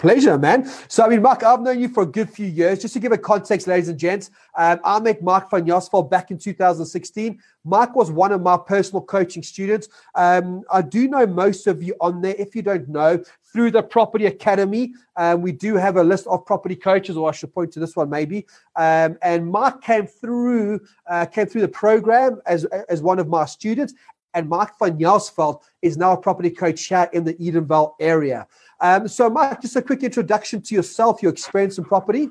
[0.00, 0.66] Pleasure, man.
[0.88, 2.80] So, I mean, Mark, I've known you for a good few years.
[2.80, 6.30] Just to give a context, ladies and gents, um, I met Mark van Jaarsveld back
[6.30, 7.38] in 2016.
[7.64, 9.90] Mark was one of my personal coaching students.
[10.14, 12.34] Um, I do know most of you on there.
[12.38, 16.46] If you don't know, through the Property Academy, um, we do have a list of
[16.46, 18.46] property coaches, or I should point to this one maybe.
[18.76, 23.44] Um, and Mark came through uh, came through the program as as one of my
[23.44, 23.92] students.
[24.32, 28.46] And Mark van Jaarsveld is now a property coach here in the Edenvale area.
[28.80, 32.28] Um, so, Mike, just a quick introduction to yourself, your experience in property.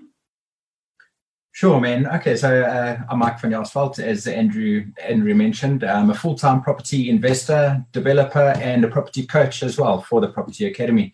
[1.51, 2.07] Sure, man.
[2.07, 5.83] Okay, so uh, I'm Mike van Jaarsveld, as Andrew Andrew mentioned.
[5.83, 10.67] I'm a full-time property investor, developer, and a property coach as well for the Property
[10.67, 11.13] Academy,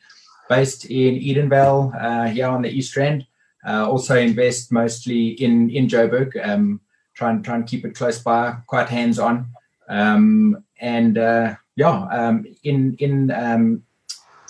[0.49, 3.25] based in Edenvale, uh, here on the East Rand.
[3.67, 6.35] Uh, also invest mostly in in Joburg.
[6.47, 6.81] Um,
[7.15, 9.47] try and try and keep it close by, quite hands-on,
[9.89, 13.31] um, and uh, yeah, um, in in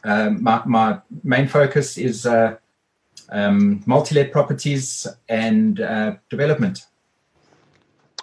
[0.05, 2.55] um, my, my, main focus is uh,
[3.29, 6.85] um, multi-let properties and uh, development.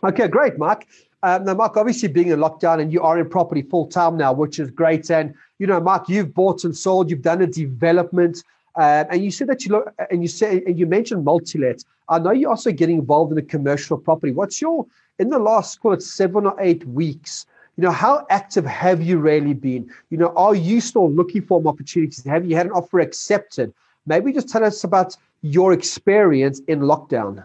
[0.05, 0.87] Okay, great, Mark.
[1.25, 4.33] Um, now, Mark, obviously being in lockdown and you are in property full time now,
[4.33, 5.11] which is great.
[5.11, 8.43] And you know, Mark, you've bought and sold, you've done a development,
[8.77, 11.85] uh, and you said that you look, and you said and you mentioned multi-let.
[12.09, 14.33] I know you're also getting involved in the commercial property.
[14.33, 14.87] What's your
[15.19, 17.47] in the last call it seven or eight weeks?
[17.77, 19.91] You know, how active have you really been?
[20.11, 22.25] You know, are you still looking for opportunities?
[22.25, 23.73] Have you had an offer accepted?
[24.07, 27.45] Maybe just tell us about your experience in lockdown.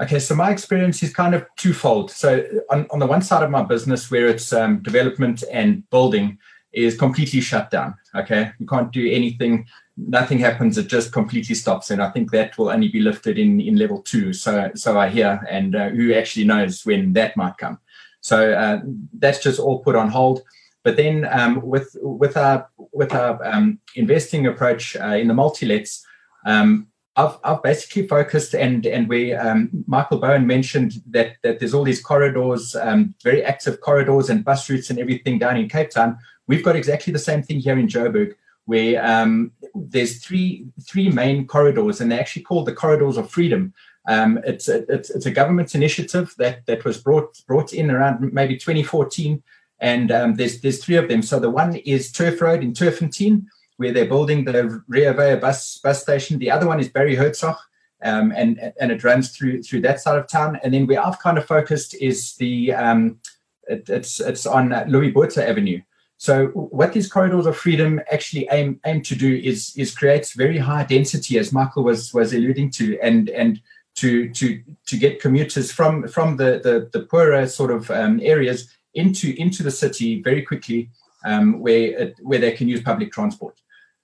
[0.00, 2.10] Okay, so my experience is kind of twofold.
[2.10, 6.38] So, on, on the one side of my business, where it's um, development and building,
[6.72, 7.94] is completely shut down.
[8.14, 9.66] Okay, you can't do anything.
[9.98, 10.78] Nothing happens.
[10.78, 14.00] It just completely stops, and I think that will only be lifted in in level
[14.00, 14.32] two.
[14.32, 17.78] So, so I hear, and uh, who actually knows when that might come.
[18.20, 18.80] So uh,
[19.18, 20.42] that's just all put on hold.
[20.82, 26.04] But then um, with with our with our um, investing approach uh, in the multi-lets,
[26.46, 31.74] um, I've, I've basically focused and and we um, Michael Bowen mentioned that that there's
[31.74, 35.90] all these corridors, um, very active corridors and bus routes and everything down in Cape
[35.90, 36.18] Town.
[36.46, 41.46] We've got exactly the same thing here in Joburg, where um, there's three three main
[41.46, 43.74] corridors, and they're actually called the corridors of freedom.
[44.10, 48.32] Um, it's, a, it's, it's a government initiative that that was brought brought in around
[48.32, 49.40] maybe 2014,
[49.78, 51.22] and um, there's there's three of them.
[51.22, 53.46] So the one is Turf Road in Turffontein,
[53.76, 56.40] where they're building the Rea Vaya bus bus station.
[56.40, 57.56] The other one is Barry Hertzog,
[58.02, 60.58] um, and and it runs through through that side of town.
[60.64, 63.20] And then where I've kind of focused is the um,
[63.68, 65.82] it, it's it's on Louis Botha Avenue.
[66.16, 70.58] So what these corridors of freedom actually aim aim to do is is create very
[70.58, 73.60] high density, as Michael was was alluding to, and and
[73.96, 78.68] to to to get commuters from from the the, the poorer sort of um, areas
[78.94, 80.90] into into the city very quickly,
[81.24, 83.60] um, where it, where they can use public transport.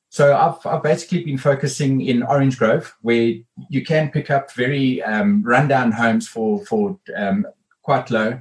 [0.09, 3.35] So I've, I've basically been focusing in Orange Grove, where
[3.69, 7.47] you can pick up very um, rundown homes for for um,
[7.83, 8.41] quite low.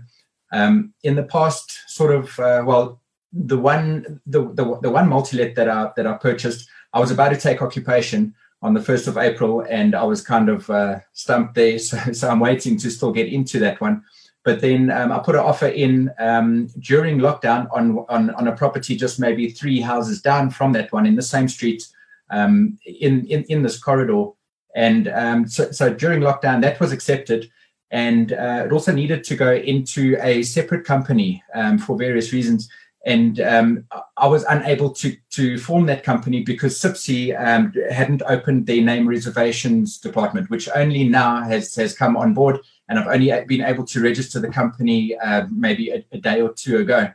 [0.52, 3.02] Um, in the past, sort of uh, well,
[3.34, 7.30] the one the, the the one multi-let that I that I purchased, I was about
[7.30, 11.56] to take occupation on the 1st of April, and I was kind of uh, stumped
[11.56, 11.78] there.
[11.80, 14.04] So, so, I'm waiting to still get into that one.
[14.44, 18.56] But then um, I put an offer in um, during lockdown on, on, on a
[18.56, 21.88] property just maybe three houses down from that one in the same street
[22.30, 24.28] um, in, in, in this corridor.
[24.76, 27.50] And um, so, so during lockdown, that was accepted.
[27.90, 32.70] And uh, it also needed to go into a separate company um, for various reasons.
[33.06, 33.86] And um,
[34.18, 39.08] I was unable to, to form that company because CIPC um, hadn't opened their name
[39.08, 42.60] reservations department, which only now has, has come on board.
[42.90, 46.52] And I've only been able to register the company uh, maybe a, a, day or
[46.52, 47.12] two ago.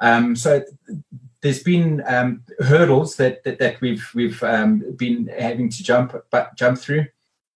[0.00, 0.64] Um, so
[1.42, 6.56] there's been um, hurdles that, that, that we've we've um, been having to jump but
[6.56, 7.06] jump through.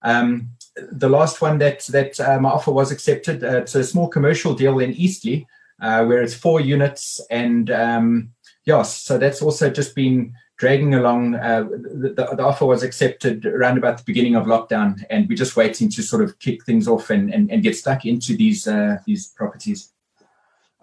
[0.03, 3.43] Um, the last one that that uh, my offer was accepted.
[3.45, 5.45] Uh, it's a small commercial deal in Eastleigh,
[5.85, 8.30] uh, where it's four units, and um,
[8.64, 11.35] yes, so that's also just been dragging along.
[11.35, 15.57] Uh, the, the, offer was accepted around about the beginning of lockdown, and we're just
[15.57, 18.97] waiting to sort of kick things off and and, and get stuck into these uh,
[19.07, 19.93] these properties.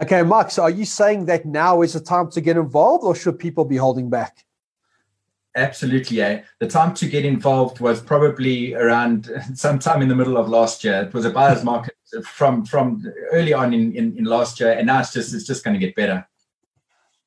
[0.01, 3.15] Okay, Mark, so are you saying that now is the time to get involved or
[3.15, 4.45] should people be holding back?
[5.55, 6.17] Absolutely.
[6.17, 6.43] Yeah.
[6.59, 11.03] The time to get involved was probably around sometime in the middle of last year.
[11.03, 14.87] It was a buyer's market from from early on in, in, in last year, and
[14.87, 16.27] now it's just it's just going to get better.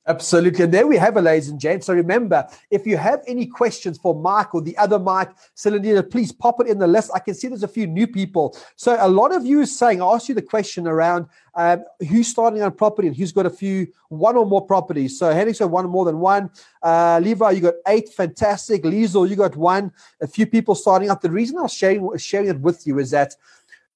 [0.06, 0.64] Absolutely.
[0.64, 1.86] And there we have it, ladies and gents.
[1.86, 6.30] So remember, if you have any questions for Mike or the other Mike, Celandina, please
[6.30, 7.10] pop it in the list.
[7.14, 8.54] I can see there's a few new people.
[8.76, 12.28] So a lot of you are saying, I asked you the question around um, who's
[12.28, 15.18] starting on property and who's got a few, one or more properties.
[15.18, 16.50] So Henry said one more than one.
[16.82, 18.10] Uh, Levi, you got eight.
[18.10, 18.82] Fantastic.
[18.82, 19.90] Liesel, you got one.
[20.20, 21.22] A few people starting up.
[21.22, 23.36] The reason I was sharing, sharing it with you is that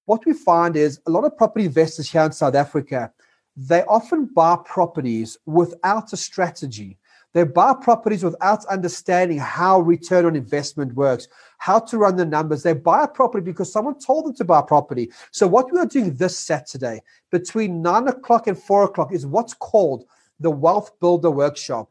[0.06, 3.12] what we find is a lot of property investors here in South Africa–
[3.60, 6.96] they often buy properties without a strategy.
[7.34, 11.26] They buy properties without understanding how return on investment works,
[11.58, 12.62] how to run the numbers.
[12.62, 15.10] They buy a property because someone told them to buy a property.
[15.32, 17.02] So, what we are doing this Saturday
[17.32, 20.04] between nine o'clock and four o'clock is what's called
[20.38, 21.90] the Wealth Builder Workshop.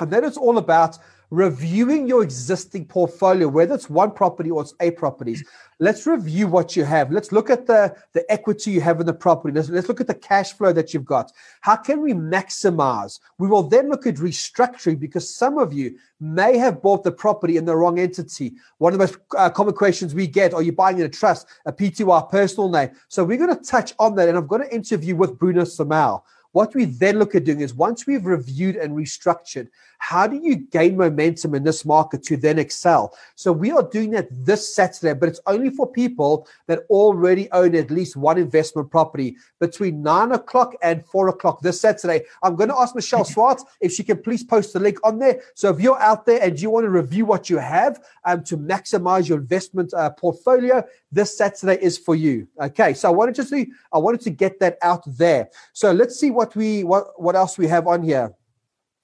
[0.00, 0.98] And that is all about
[1.34, 5.44] reviewing your existing portfolio, whether it's one property or it's eight properties.
[5.80, 7.10] Let's review what you have.
[7.10, 9.52] Let's look at the, the equity you have in the property.
[9.52, 11.32] Let's, let's look at the cash flow that you've got.
[11.60, 13.18] How can we maximize?
[13.38, 17.56] We will then look at restructuring because some of you may have bought the property
[17.56, 18.54] in the wrong entity.
[18.78, 21.48] One of the most uh, common questions we get are you buying in a trust,
[21.66, 22.90] a PTY personal name?
[23.08, 24.28] So we're going to touch on that.
[24.28, 26.22] And I'm going to interview with Bruno Samal.
[26.54, 29.66] What we then look at doing is once we've reviewed and restructured,
[29.98, 33.12] how do you gain momentum in this market to then excel?
[33.34, 37.74] So we are doing that this Saturday, but it's only for people that already own
[37.74, 42.22] at least one investment property between nine o'clock and four o'clock this Saturday.
[42.40, 45.40] I'm going to ask Michelle Swartz if she can please post the link on there.
[45.54, 48.56] So if you're out there and you want to review what you have um, to
[48.56, 50.84] maximize your investment uh, portfolio,
[51.14, 52.48] this Saturday is for you.
[52.60, 55.48] Okay, so I wanted to see, I wanted to get that out there.
[55.72, 58.34] So let's see what we what what else we have on here.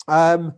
[0.09, 0.55] Um,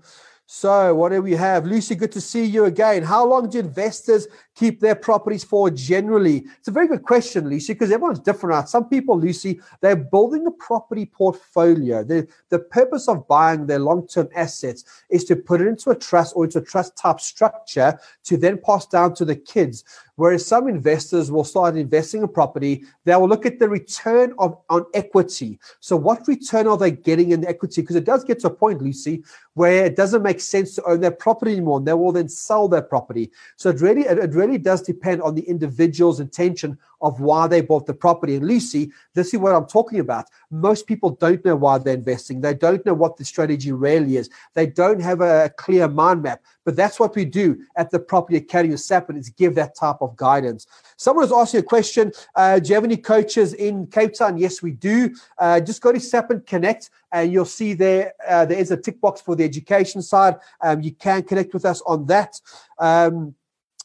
[0.54, 1.64] so, what do we have?
[1.64, 3.02] Lucy, good to see you again.
[3.02, 6.44] How long do investors keep their properties for generally?
[6.58, 8.68] It's a very good question, Lucy, because everyone's different.
[8.68, 12.04] Some people, Lucy, they're building a property portfolio.
[12.04, 15.96] The, the purpose of buying their long term assets is to put it into a
[15.96, 19.84] trust or into a trust type structure to then pass down to the kids.
[20.16, 24.58] Whereas some investors will start investing in property, they will look at the return of
[24.68, 25.58] on equity.
[25.80, 27.80] So, what return are they getting in the equity?
[27.80, 31.00] Because it does get to a point, Lucy, where it doesn't make sense to own
[31.00, 31.78] their property anymore.
[31.78, 33.30] And they will then sell their property.
[33.56, 37.86] So it really it really does depend on the individual's intention of why they bought
[37.86, 38.36] the property.
[38.36, 40.26] And Lucy, this is what I'm talking about.
[40.50, 42.40] Most people don't know why they're investing.
[42.40, 44.30] They don't know what the strategy really is.
[44.54, 46.42] They don't have a clear mind map.
[46.64, 49.96] But that's what we do at the Property Academy of SAPIN is give that type
[50.00, 50.68] of guidance.
[50.96, 54.38] Someone was asking a question, uh, do you have any coaches in Cape Town?
[54.38, 55.12] Yes, we do.
[55.38, 59.00] Uh, just go to SAPIN Connect and you'll see there uh, there is a tick
[59.00, 60.36] box for the education side.
[60.60, 62.40] Um, you can connect with us on that.
[62.78, 63.34] Um,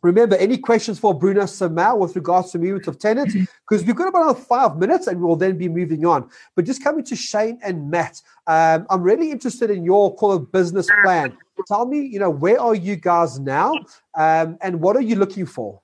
[0.03, 3.33] Remember, any questions for Bruno Samal with regards to movement of tenants?
[3.33, 6.29] Because we've got about another five minutes and we'll then be moving on.
[6.55, 10.51] But just coming to Shane and Matt, um, I'm really interested in your call of
[10.51, 11.35] business plan.
[11.67, 13.73] Tell me, you know, where are you guys now
[14.15, 15.81] um, and what are you looking for?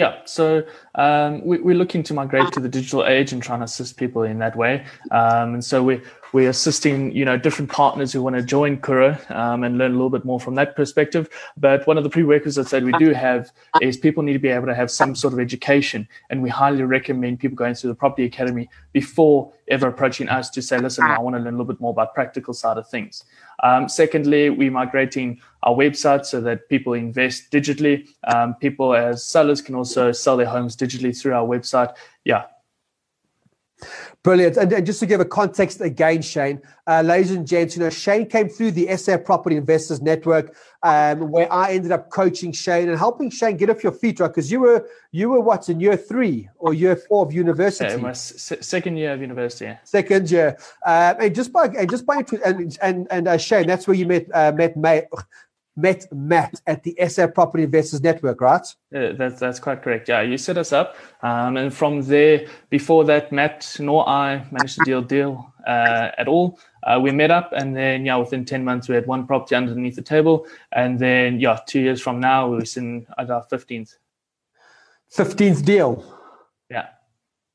[0.00, 3.66] Yeah, so um, we, are looking to migrate to the digital age and trying to
[3.66, 4.84] assist people in that way.
[5.10, 6.00] Um, and so we,
[6.32, 9.94] we're assisting, you know, different partners who want to join Kuro um, and learn a
[9.94, 11.28] little bit more from that perspective.
[11.56, 14.66] But one of the prerequisites that we do have is people need to be able
[14.66, 16.08] to have some sort of education.
[16.30, 20.62] And we highly recommend people going through the Property Academy before ever approaching us to
[20.62, 23.24] say, listen, I want to learn a little bit more about practical side of things.
[23.62, 28.08] Um, secondly, we're migrating our website so that people invest digitally.
[28.24, 31.94] Um, people as sellers can also sell their homes digitally through our website.
[32.24, 32.44] Yeah.
[34.22, 34.58] Brilliant.
[34.58, 37.88] And, and, just to give a context again, Shane, uh, ladies and gents, you know,
[37.88, 42.90] Shane came through the SA Property Investors Network, um, where I ended up coaching Shane
[42.90, 44.28] and helping Shane get off your feet, right?
[44.28, 47.86] Because you were you were what in year three or year four of university?
[47.86, 49.64] Yeah, my s- second year of university.
[49.66, 49.78] Yeah.
[49.84, 53.86] Second year, um, and just by and just by and and and uh, Shane, that's
[53.86, 55.06] where you met uh, met May
[55.76, 58.66] met Matt at the SA Property Investors Network, right?
[58.92, 60.08] Yeah, that's that's quite correct.
[60.08, 64.78] Yeah, you set us up, um, and from there, before that, Matt nor I managed
[64.78, 66.58] to deal deal uh, at all.
[66.82, 69.96] Uh, we met up, and then yeah, within ten months, we had one property underneath
[69.96, 73.96] the table, and then yeah, two years from now, we are in at our fifteenth.
[75.08, 76.19] Fifteenth deal.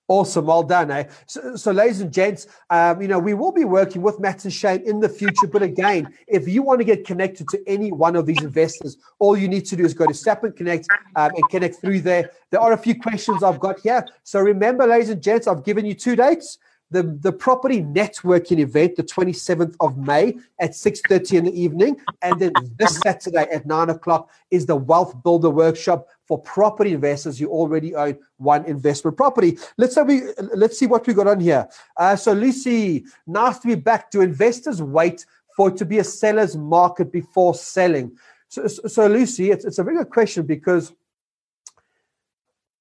[0.08, 0.92] Awesome, well done.
[0.92, 1.06] Eh?
[1.26, 4.54] So, so, ladies and gents, um, you know we will be working with Matt and
[4.54, 5.48] Shane in the future.
[5.48, 9.36] But again, if you want to get connected to any one of these investors, all
[9.36, 12.30] you need to do is go to SAPIN Connect um, and connect through there.
[12.52, 14.06] There are a few questions I've got here.
[14.24, 16.60] So remember, ladies and gents, I've given you two dates
[16.92, 21.98] the, the property networking event, the 27th of May at 6.30 in the evening.
[22.22, 27.40] And then this Saturday at 9 o'clock is the Wealth Builder Workshop for property investors
[27.40, 29.58] who already own one investment property.
[29.78, 30.24] Let's we
[30.56, 31.68] let's see what we got on here.
[31.96, 34.12] Uh, so Lucy, nice to be back.
[34.12, 38.18] Do investors wait for it to be a seller's market before selling?
[38.48, 40.94] So, so Lucy, it's, it's a very good question because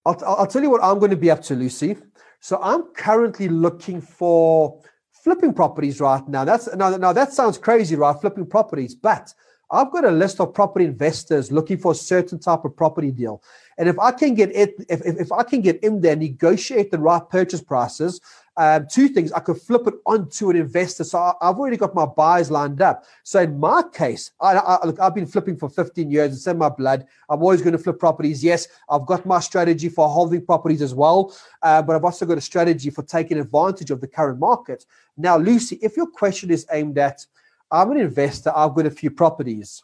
[0.04, 1.96] I'll, I'll tell you what I'm going to be up to, Lucy.
[2.40, 6.44] So I'm currently looking for flipping properties right now.
[6.44, 8.14] That's now, now that sounds crazy, right?
[8.20, 9.32] Flipping properties, but
[9.74, 13.42] I've got a list of property investors looking for a certain type of property deal.
[13.76, 16.92] And if I can get it, if, if, if I can get in there, negotiate
[16.92, 18.20] the right purchase prices,
[18.56, 21.02] um, two things, I could flip it onto an investor.
[21.02, 23.04] So I, have already got my buyers lined up.
[23.24, 26.32] So in my case, I, I, look, I've been flipping for 15 years.
[26.36, 27.04] It's in my blood.
[27.28, 28.44] I'm always going to flip properties.
[28.44, 32.38] Yes, I've got my strategy for holding properties as well, uh, but I've also got
[32.38, 34.86] a strategy for taking advantage of the current market.
[35.16, 37.26] Now, Lucy, if your question is aimed at,
[37.70, 39.82] I'm an investor, I've got a few properties,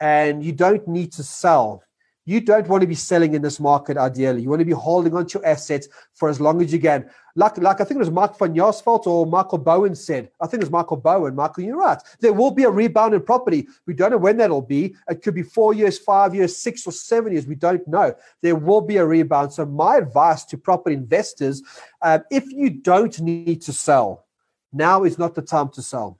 [0.00, 1.82] and you don't need to sell
[2.26, 4.42] you don't want to be selling in this market ideally.
[4.42, 7.10] You want to be holding onto your assets for as long as you can.
[7.36, 10.30] Like, like I think it was Mark van Jaarsveld or Michael Bowen said.
[10.40, 11.34] I think it was Michael Bowen.
[11.34, 11.98] Michael, you're right.
[12.20, 13.68] There will be a rebound in property.
[13.86, 14.96] We don't know when that'll be.
[15.08, 17.46] It could be four years, five years, six or seven years.
[17.46, 18.14] We don't know.
[18.40, 19.52] There will be a rebound.
[19.52, 21.62] So my advice to property investors,
[22.00, 24.24] uh, if you don't need to sell,
[24.72, 26.18] now is not the time to sell.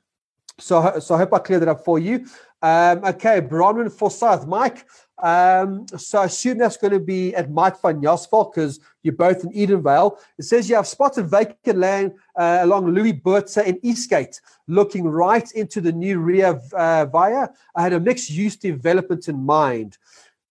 [0.58, 2.26] So, so I hope I cleared that up for you.
[2.62, 4.46] Um, okay, Bronwyn Forsyth.
[4.46, 4.86] Mike,
[5.22, 9.44] um, so I assume that's going to be at Mike van Jaarsveld because you're both
[9.44, 10.16] in Edenvale.
[10.38, 15.50] It says you have spotted vacant land uh, along Louis Botha in Eastgate, looking right
[15.52, 17.48] into the new Rea uh, Vaya.
[17.76, 19.98] I had a mixed use development in mind.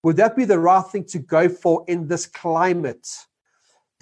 [0.04, 3.08] Would that be the right thing to go for in this climate?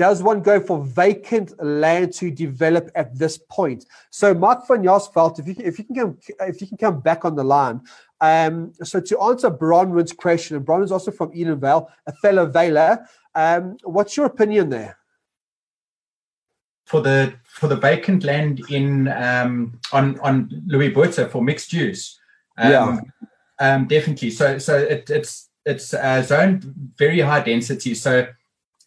[0.01, 3.85] Does one go for vacant land to develop at this point?
[4.09, 7.23] So, Mark van Jaarsveld, if you if you can come if you can come back
[7.23, 7.81] on the line,
[8.19, 13.77] um, so to answer Bronwyn's question, and Bronwyn's also from Edenvale, a fellow Valer, um,
[13.83, 14.97] what's your opinion there?
[16.87, 22.19] For the for the vacant land in um, on on Louis Botha for mixed use,
[22.57, 22.99] um, yeah,
[23.59, 24.31] um, definitely.
[24.31, 27.93] So so it, it's it's uh, zoned very high density.
[27.93, 28.25] So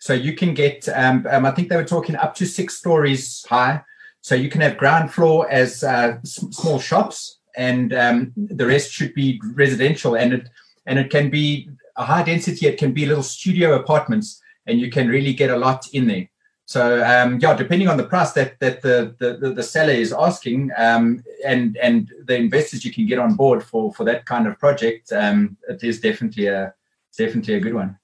[0.04, 3.42] so you can get um, um, I think they were talking up to six stories
[3.48, 3.82] high.
[4.20, 8.92] So you can have ground floor as uh, s- small shops and um, the rest
[8.92, 10.14] should be residential.
[10.14, 10.50] And it
[10.84, 12.66] and it can be a high density.
[12.66, 16.28] It can be little studio apartments, and you can really get a lot in there.
[16.66, 20.70] So um, yeah, depending on the price that that the the, the seller is asking,
[20.76, 24.58] um, and and the investors you can get on board for for that kind of
[24.58, 26.74] project, um, it is definitely a
[27.16, 27.96] definitely a good one.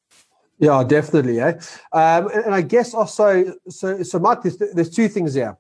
[0.61, 1.41] Yeah, definitely.
[1.41, 1.55] Eh?
[1.93, 5.57] Um, and, I guess also, so so Mark, there's, there's two things here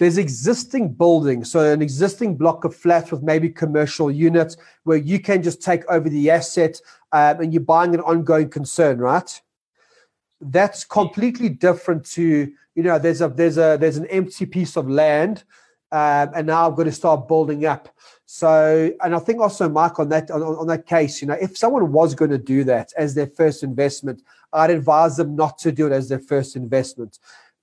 [0.00, 5.20] there's existing buildings, so an existing block of flats with maybe commercial units where you
[5.20, 6.80] can just take over the asset
[7.12, 9.40] um, and you're buying an ongoing concern, right?
[10.40, 14.88] That's completely different to you know there's a there's a there's an empty piece of
[14.88, 15.44] land
[15.92, 17.94] um, and now I've got to start building up.
[18.32, 21.58] So, and I think also, Mark, on that on, on, that case, you know, if
[21.58, 24.22] someone was going to do that as their first investment,
[24.52, 27.18] I'd advise them not to do it as their first investment.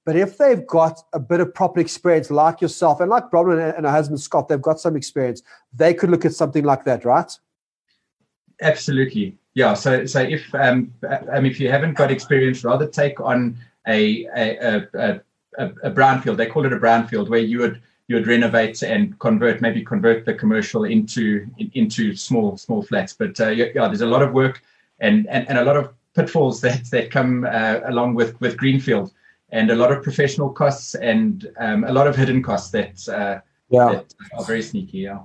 [0.05, 3.86] But if they've got a bit of proper experience, like yourself and like Bronwyn and
[3.86, 5.41] her husband Scott, they've got some experience.
[5.74, 7.32] They could look at something like that, right?
[8.61, 9.74] Absolutely, yeah.
[9.74, 10.93] So, so if um,
[11.30, 13.57] um if you haven't got experience, rather take on
[13.88, 14.57] a a,
[14.93, 15.22] a,
[15.59, 16.36] a, a brownfield.
[16.36, 20.26] They call it a brownfield, where you would you would renovate and convert, maybe convert
[20.26, 23.14] the commercial into into small small flats.
[23.14, 24.62] But uh, yeah, there's a lot of work
[24.99, 29.12] and, and and a lot of pitfalls that that come uh, along with with greenfield
[29.51, 33.39] and a lot of professional costs and um, a lot of hidden costs that, uh,
[33.70, 33.91] yeah.
[33.91, 34.99] that are very sneaky.
[34.99, 35.20] Yeah.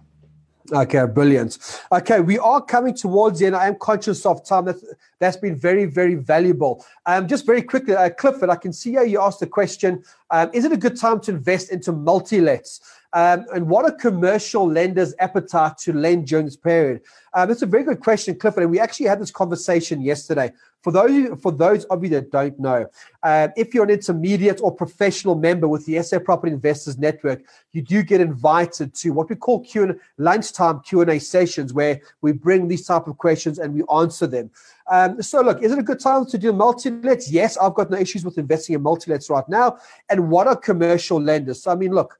[0.72, 1.58] Okay, brilliant.
[1.90, 3.56] Okay, we are coming towards the end.
[3.56, 4.66] I am conscious of time.
[4.66, 4.84] That's
[5.18, 6.86] that's been very, very valuable.
[7.04, 10.04] Um, just very quickly, uh, Clifford, I can see how you asked the question.
[10.32, 12.80] Um, is it a good time to invest into multi-lets?
[13.12, 17.02] Um, and what are commercial lenders' appetite to lend during this period?
[17.34, 18.62] Um, that's a very good question, Clifford.
[18.62, 20.50] And we actually had this conversation yesterday.
[20.80, 22.86] For those for those of you that don't know,
[23.22, 27.82] uh, if you're an intermediate or professional member with the SA Property Investors Network, you
[27.82, 32.00] do get invited to what we call Q and lunchtime Q and A sessions, where
[32.22, 34.50] we bring these type of questions and we answer them.
[34.90, 37.30] Um, so, look, is it a good time to do multi-lets?
[37.30, 39.78] Yes, I've got no issues with investing in multi-lets right now.
[40.08, 41.62] And what are commercial lenders?
[41.62, 42.18] So, I mean, look,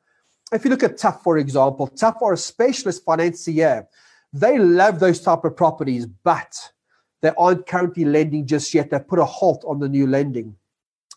[0.52, 3.86] if you look at TUHF, for example, TUHF are a specialist financier.
[4.32, 6.54] They love those type of properties, but
[7.20, 8.90] they aren't currently lending just yet.
[8.90, 10.56] They put a halt on the new lending.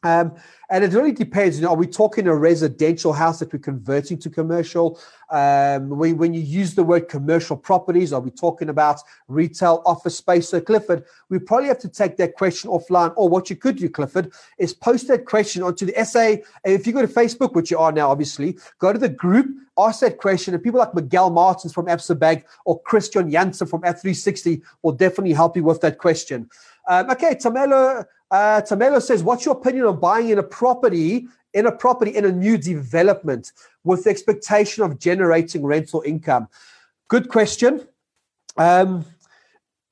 [0.06, 0.36] Um,
[0.70, 1.58] and it really depends.
[1.58, 5.00] You know, are we talking a residential house that we're converting to commercial?
[5.32, 10.18] Um, we, when you use the word commercial properties, are we talking about retail office
[10.18, 10.50] space?
[10.50, 13.14] So, Clifford, we probably have to take that question offline.
[13.16, 16.36] Or what you could do, Clifford, is post that question onto the SA.
[16.64, 19.48] If you go to Facebook, which you are now, obviously, go to the group,
[19.78, 23.82] ask that question, and people like Miguel Martins from Absa Bank or Christian Janssen from
[23.82, 26.48] F360 will definitely help you with that question.
[26.88, 31.66] Um, okay, Tamelo uh, Tamelo says, "What's your opinion on buying in a property in
[31.66, 33.52] a property in a new development
[33.84, 36.48] with the expectation of generating rental income?"
[37.08, 37.88] Good question.
[38.58, 39.06] Um,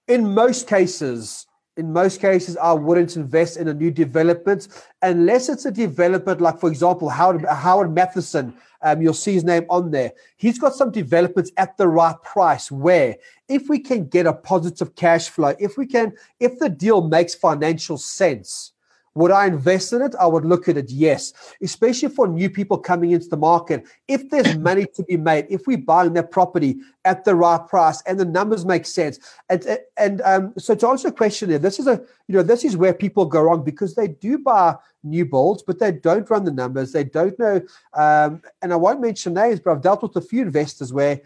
[0.07, 4.67] in most cases, in most cases, I wouldn't invest in a new development
[5.01, 8.53] unless it's a development like, for example, Howard, Howard Matheson.
[8.81, 10.11] Um, you'll see his name on there.
[10.35, 13.15] He's got some developments at the right price where
[13.47, 17.33] if we can get a positive cash flow, if we can, if the deal makes
[17.33, 18.72] financial sense,
[19.15, 20.15] would I invest in it?
[20.19, 23.85] I would look at it, yes, especially for new people coming into the market.
[24.07, 28.01] If there's money to be made, if we're buying that property at the right price
[28.07, 29.19] and the numbers make sense.
[29.49, 32.63] And, and um, so to answer the question there, this is a, you know, this
[32.63, 36.45] is where people go wrong because they do buy new builds, but they don't run
[36.45, 36.91] the numbers.
[36.91, 37.61] They don't know.
[37.93, 41.21] Um, and I won't mention names, but I've dealt with a few investors where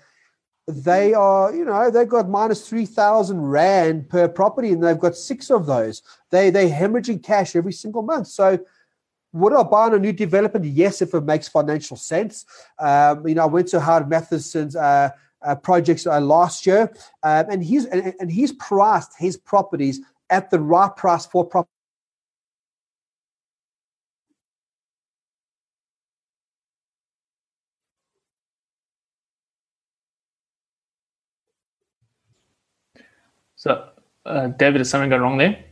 [0.67, 5.49] they are, you know, they've got minus 3,000 Rand per property and they've got six
[5.49, 6.01] of those.
[6.29, 8.27] They, they're hemorrhaging cash every single month.
[8.27, 8.59] So,
[9.33, 10.65] would I buy on a new development?
[10.65, 12.45] Yes, if it makes financial sense.
[12.79, 15.09] Um, you know, I went to Howard Matheson's uh,
[15.41, 16.91] uh, projects uh, last year,
[17.23, 19.99] um, and he's and, and he's priced his properties
[20.29, 21.76] at the right price for property
[33.57, 33.89] So,
[34.25, 35.63] uh, David, is something gone wrong there?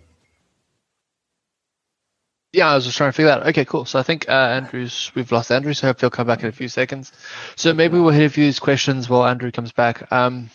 [2.51, 3.47] Yeah, I was just trying to figure that out.
[3.47, 3.85] Okay, cool.
[3.85, 6.49] So I think uh, Andrew's, we've lost Andrew, so I hope he'll come back in
[6.49, 7.11] a few seconds.
[7.55, 10.11] So maybe we'll hit a few of these questions while Andrew comes back.
[10.11, 10.49] Um,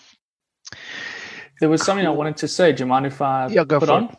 [1.60, 2.72] there was something I wanted to say.
[2.72, 4.04] Do you mind if I yeah, go put for on?
[4.04, 4.18] It.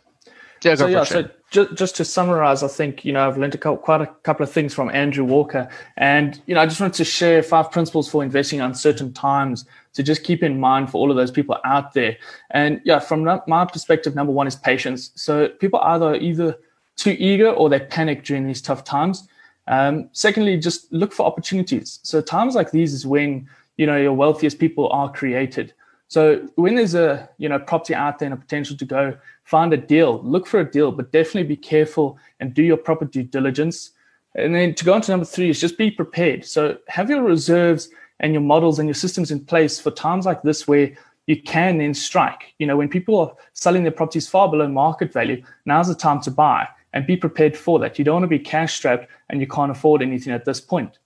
[0.64, 3.58] Yeah, so, yeah, so just, just to summarize, I think, you know, I've learned a
[3.58, 5.68] couple, quite a couple of things from Andrew Walker.
[5.98, 9.66] And, you know, I just wanted to share five principles for investing in uncertain times
[9.92, 12.16] to just keep in mind for all of those people out there.
[12.50, 15.10] And yeah, from my perspective, number one is patience.
[15.14, 16.58] So people either either
[16.96, 19.28] too eager or they panic during these tough times.
[19.68, 22.00] Um, secondly, just look for opportunities.
[22.02, 25.74] So times like these is when you know your wealthiest people are created.
[26.12, 29.72] So when there's a you know property out there and a potential to go find
[29.72, 33.22] a deal, look for a deal, but definitely be careful and do your proper due
[33.22, 33.92] diligence.
[34.34, 36.44] And then to go on to number three is just be prepared.
[36.44, 37.88] So have your reserves
[38.20, 40.92] and your models and your systems in place for times like this where
[41.28, 42.52] you can then strike.
[42.58, 46.20] You know, when people are selling their properties far below market value, now's the time
[46.22, 47.98] to buy and be prepared for that.
[47.98, 50.98] You don't want to be cash strapped and you can't afford anything at this point.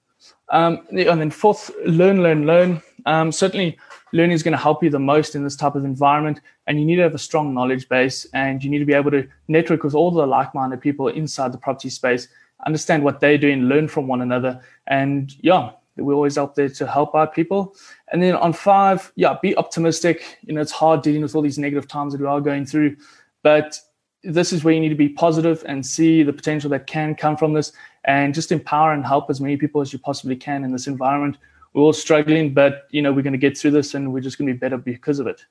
[0.49, 2.83] Um, and then fourth, learn, learn, learn.
[3.05, 3.79] Um, certainly,
[4.17, 6.41] learning is going to help you the most in this type of environment.
[6.67, 9.11] And you need to have a strong knowledge base and you need to be able
[9.13, 12.29] to network with all the like minded people inside the property space,
[12.67, 14.61] understand what they're doing, learn from one another.
[14.87, 17.77] And yeah, we're always out there to help out people.
[18.13, 20.39] And then on five, yeah, be optimistic.
[20.43, 22.97] You know, it's hard dealing with all these negative times that we are going through,
[23.43, 23.79] but
[24.23, 27.37] this is where you need to be positive and see the potential that can come
[27.37, 27.73] from this
[28.05, 31.37] and just empower and help as many people as you possibly can in this environment.
[31.77, 34.39] We're all struggling, but you know, we're going to get through this and we're just
[34.39, 35.45] going to be better because of it.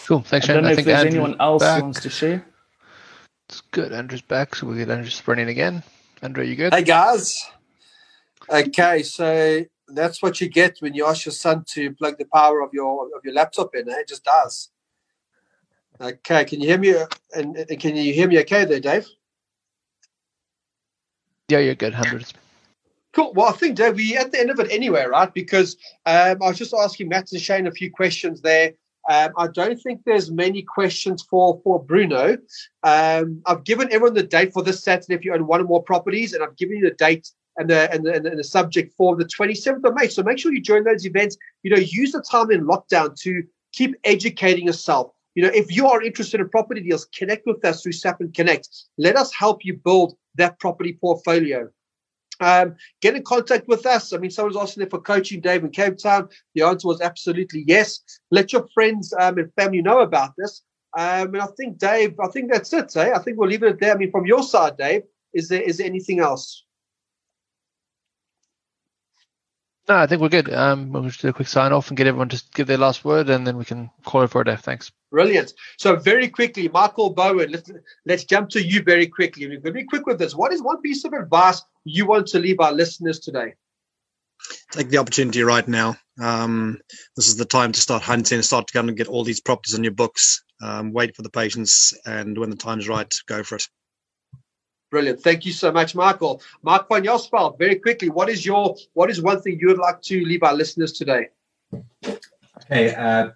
[0.00, 0.20] Cool.
[0.20, 1.78] Thanks, I don't know I if there's Andrew's anyone else back.
[1.78, 2.44] who wants to share.
[3.48, 3.94] It's good.
[3.94, 5.82] Andrew's back, so we'll get Andrew sprinting again.
[6.20, 6.74] Andrew, you good?
[6.74, 7.42] Hey guys.
[8.50, 12.60] Okay, so that's what you get when you ask your son to plug the power
[12.60, 13.88] of your of your laptop in.
[13.88, 14.00] Eh?
[14.00, 14.68] It just does.
[15.98, 16.94] Okay, can you hear me?
[17.34, 19.08] And, and can you hear me okay there, Dave?
[21.48, 21.94] Yeah, you're good.
[21.94, 22.34] Hundreds.
[23.14, 23.32] Cool.
[23.34, 25.32] Well, I think Dave, we at the end of it anyway, right?
[25.32, 28.72] Because um, I was just asking Matt and Shane a few questions there.
[29.08, 32.38] Um, I don't think there's many questions for for Bruno.
[32.82, 35.82] Um, I've given everyone the date for this Saturday if you own one or more
[35.82, 39.14] properties, and I've given you the date and the and the, and the subject for
[39.14, 40.08] the 27th of May.
[40.08, 41.36] So make sure you join those events.
[41.62, 45.12] You know, use the time in lockdown to keep educating yourself.
[45.36, 48.68] You know, if you are interested in property deals, connect with us through SAPIN Connect.
[48.98, 51.68] Let us help you build that property portfolio.
[52.40, 54.12] Um, get in contact with us.
[54.12, 56.28] I mean, someone's asking there for coaching, Dave, in Cape Town.
[56.54, 58.00] The answer was absolutely yes.
[58.30, 60.62] Let your friends um, and family know about this.
[60.96, 62.96] Um, and I think, Dave, I think that's it.
[62.96, 63.12] Eh?
[63.12, 63.94] I think we'll leave it there.
[63.94, 66.64] I mean, from your side, Dave, is there is there anything else?
[69.88, 70.52] No, I think we're good.
[70.52, 73.04] Um, we'll just do a quick sign off and get everyone to give their last
[73.04, 74.56] word, and then we can call it for a day.
[74.56, 74.92] Thanks.
[75.14, 75.54] Brilliant.
[75.78, 77.70] So very quickly, Michael Bowen, let's
[78.04, 79.46] let's jump to you very quickly.
[79.46, 80.34] We're going to be quick with this.
[80.34, 83.54] What is one piece of advice you want to leave our listeners today?
[84.72, 85.94] Take the opportunity right now.
[86.20, 86.80] Um,
[87.14, 89.40] this is the time to start hunting and start to come and get all these
[89.40, 90.42] properties on your books.
[90.60, 93.68] Um, wait for the patience, and when the time is right, go for it.
[94.90, 95.20] Brilliant.
[95.20, 96.42] Thank you so much, Michael.
[96.64, 100.02] Mark van Jaarsveld, very quickly, what is your what is one thing you would like
[100.02, 101.28] to leave our listeners today?
[102.64, 103.30] Okay, uh,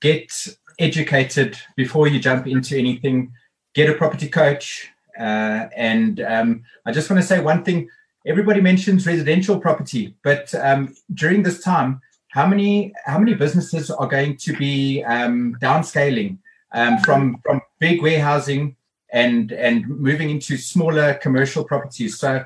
[0.00, 0.32] get
[0.78, 3.32] educated before you jump into anything.
[3.74, 7.88] Get a property coach, uh, and um, I just want to say one thing.
[8.26, 14.06] Everybody mentions residential property, but um, during this time, how many how many businesses are
[14.06, 16.38] going to be um, downscaling
[16.72, 18.76] um, from from big warehousing
[19.12, 22.18] and and moving into smaller commercial properties.
[22.18, 22.44] So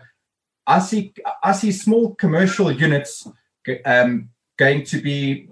[0.67, 1.13] I see
[1.43, 3.29] I see small commercial units
[3.85, 5.49] um, going to be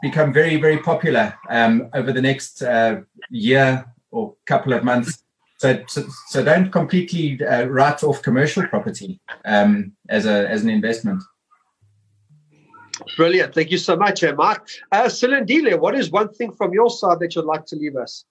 [0.00, 3.00] become very very popular um, over the next uh,
[3.30, 5.24] year or couple of months.
[5.58, 10.70] So so, so don't completely uh, write off commercial property um, as a as an
[10.70, 11.22] investment.
[13.16, 13.54] Brilliant.
[13.54, 14.68] Thank you so much, eh, Mark.
[14.90, 18.24] Uh, Silendile, what is one thing from your side that you'd like to leave us?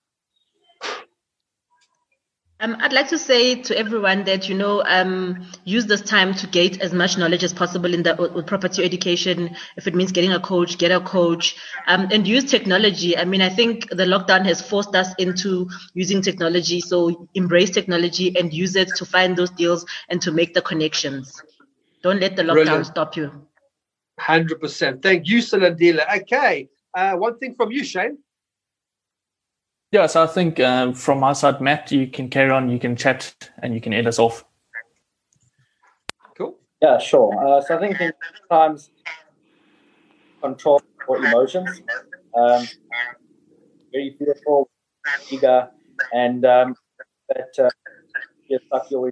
[2.62, 6.46] Um, I'd like to say to everyone that you know um, use this time to
[6.46, 9.56] get as much knowledge as possible in the with property education.
[9.78, 11.56] If it means getting a coach, get a coach,
[11.88, 13.18] um, and use technology.
[13.18, 16.82] I mean, I think the lockdown has forced us into using technology.
[16.82, 21.42] So embrace technology and use it to find those deals and to make the connections.
[22.04, 22.86] Don't let the lockdown Brilliant.
[22.86, 23.48] stop you.
[24.20, 25.02] Hundred percent.
[25.02, 26.06] Thank you, Salandila.
[26.22, 28.20] Okay, uh, one thing from you, Shane.
[29.92, 32.96] Yeah, so I think uh, from my side, Matt, you can carry on, you can
[32.96, 34.46] chat, and you can end us off.
[36.38, 36.58] Cool.
[36.82, 37.46] Yeah, sure.
[37.46, 37.98] Uh, so I think
[38.50, 38.90] sometimes
[40.42, 41.82] control your emotions.
[42.34, 42.70] Um,
[43.92, 44.70] very beautiful,
[45.30, 45.70] eager,
[46.14, 46.76] and um,
[47.28, 47.70] that uh,
[48.48, 49.12] you're stuck your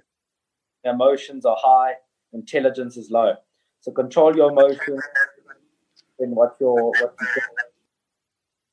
[0.84, 1.92] emotions are high,
[2.32, 3.34] intelligence is low.
[3.80, 5.02] So control your emotions
[6.18, 7.42] in what you're what you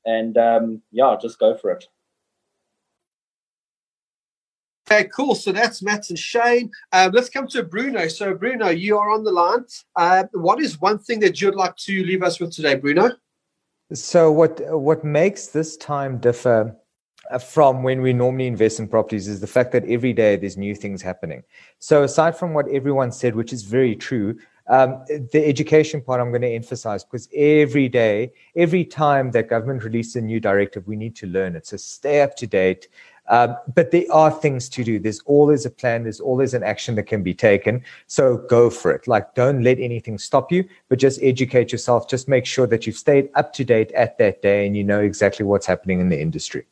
[0.05, 1.85] and um, yeah, just go for it.
[4.89, 5.35] Okay, cool.
[5.35, 6.71] So that's Matt and Shane.
[6.93, 8.07] Um, let's come to Bruno.
[8.07, 9.65] So, Bruno, you are on the line.
[9.97, 13.11] Uh, what is one thing that you'd like to leave us with today, Bruno?
[13.93, 16.73] So, what what makes this time differ
[17.29, 20.55] uh, from when we normally invest in properties is the fact that every day there's
[20.55, 21.43] new things happening.
[21.79, 24.37] So, aside from what everyone said, which is very true,
[24.69, 29.83] um, the education part I'm going to emphasize because every day, every time that government
[29.83, 31.65] releases a new directive, we need to learn it.
[31.65, 32.89] So stay up to date.
[33.29, 34.99] Um, but there are things to do.
[34.99, 36.03] There's always a plan.
[36.03, 37.83] There's always an action that can be taken.
[38.07, 39.07] So go for it.
[39.07, 42.09] Like, don't let anything stop you, but just educate yourself.
[42.09, 45.01] Just make sure that you've stayed up to date at that day and you know
[45.01, 46.65] exactly what's happening in the industry.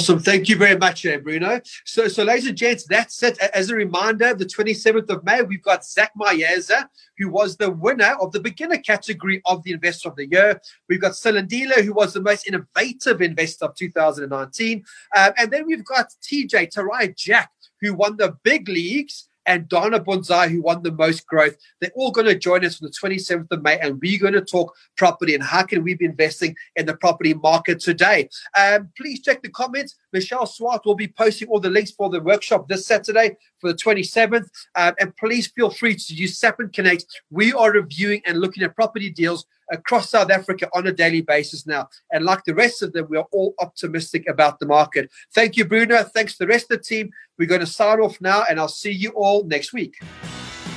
[0.00, 0.20] Awesome.
[0.20, 1.60] Thank you very much, uh, Bruno.
[1.84, 3.36] So, so, ladies and gents, that's it.
[3.52, 6.88] As a reminder, the 27th of May, we've got Zach Mayeza,
[7.18, 10.60] who was the winner of the beginner category of the Investor of the Year.
[10.88, 14.84] We've got Silandila, who was the most innovative investor of 2019.
[15.16, 19.98] Um, and then we've got TJ, Tarai Jack, who won the big leagues and Donna
[19.98, 21.56] Bonsai, who won the most growth.
[21.80, 24.42] They're all going to join us on the 27th of May, and we're going to
[24.42, 28.28] talk property and how can we be investing in the property market today.
[28.56, 29.96] Um, please check the comments.
[30.12, 33.78] Michelle Swart will be posting all the links for the workshop this Saturday for the
[33.78, 34.48] 27th.
[34.74, 37.06] Um, and please feel free to use SAPIN Connect.
[37.30, 41.66] We are reviewing and looking at property deals across South Africa on a daily basis
[41.66, 41.88] now.
[42.12, 45.10] And like the rest of them, we are all optimistic about the market.
[45.34, 46.02] Thank you, Bruno.
[46.02, 47.10] Thanks to the rest of the team.
[47.38, 49.96] We're going to sign off now, and I'll see you all next week.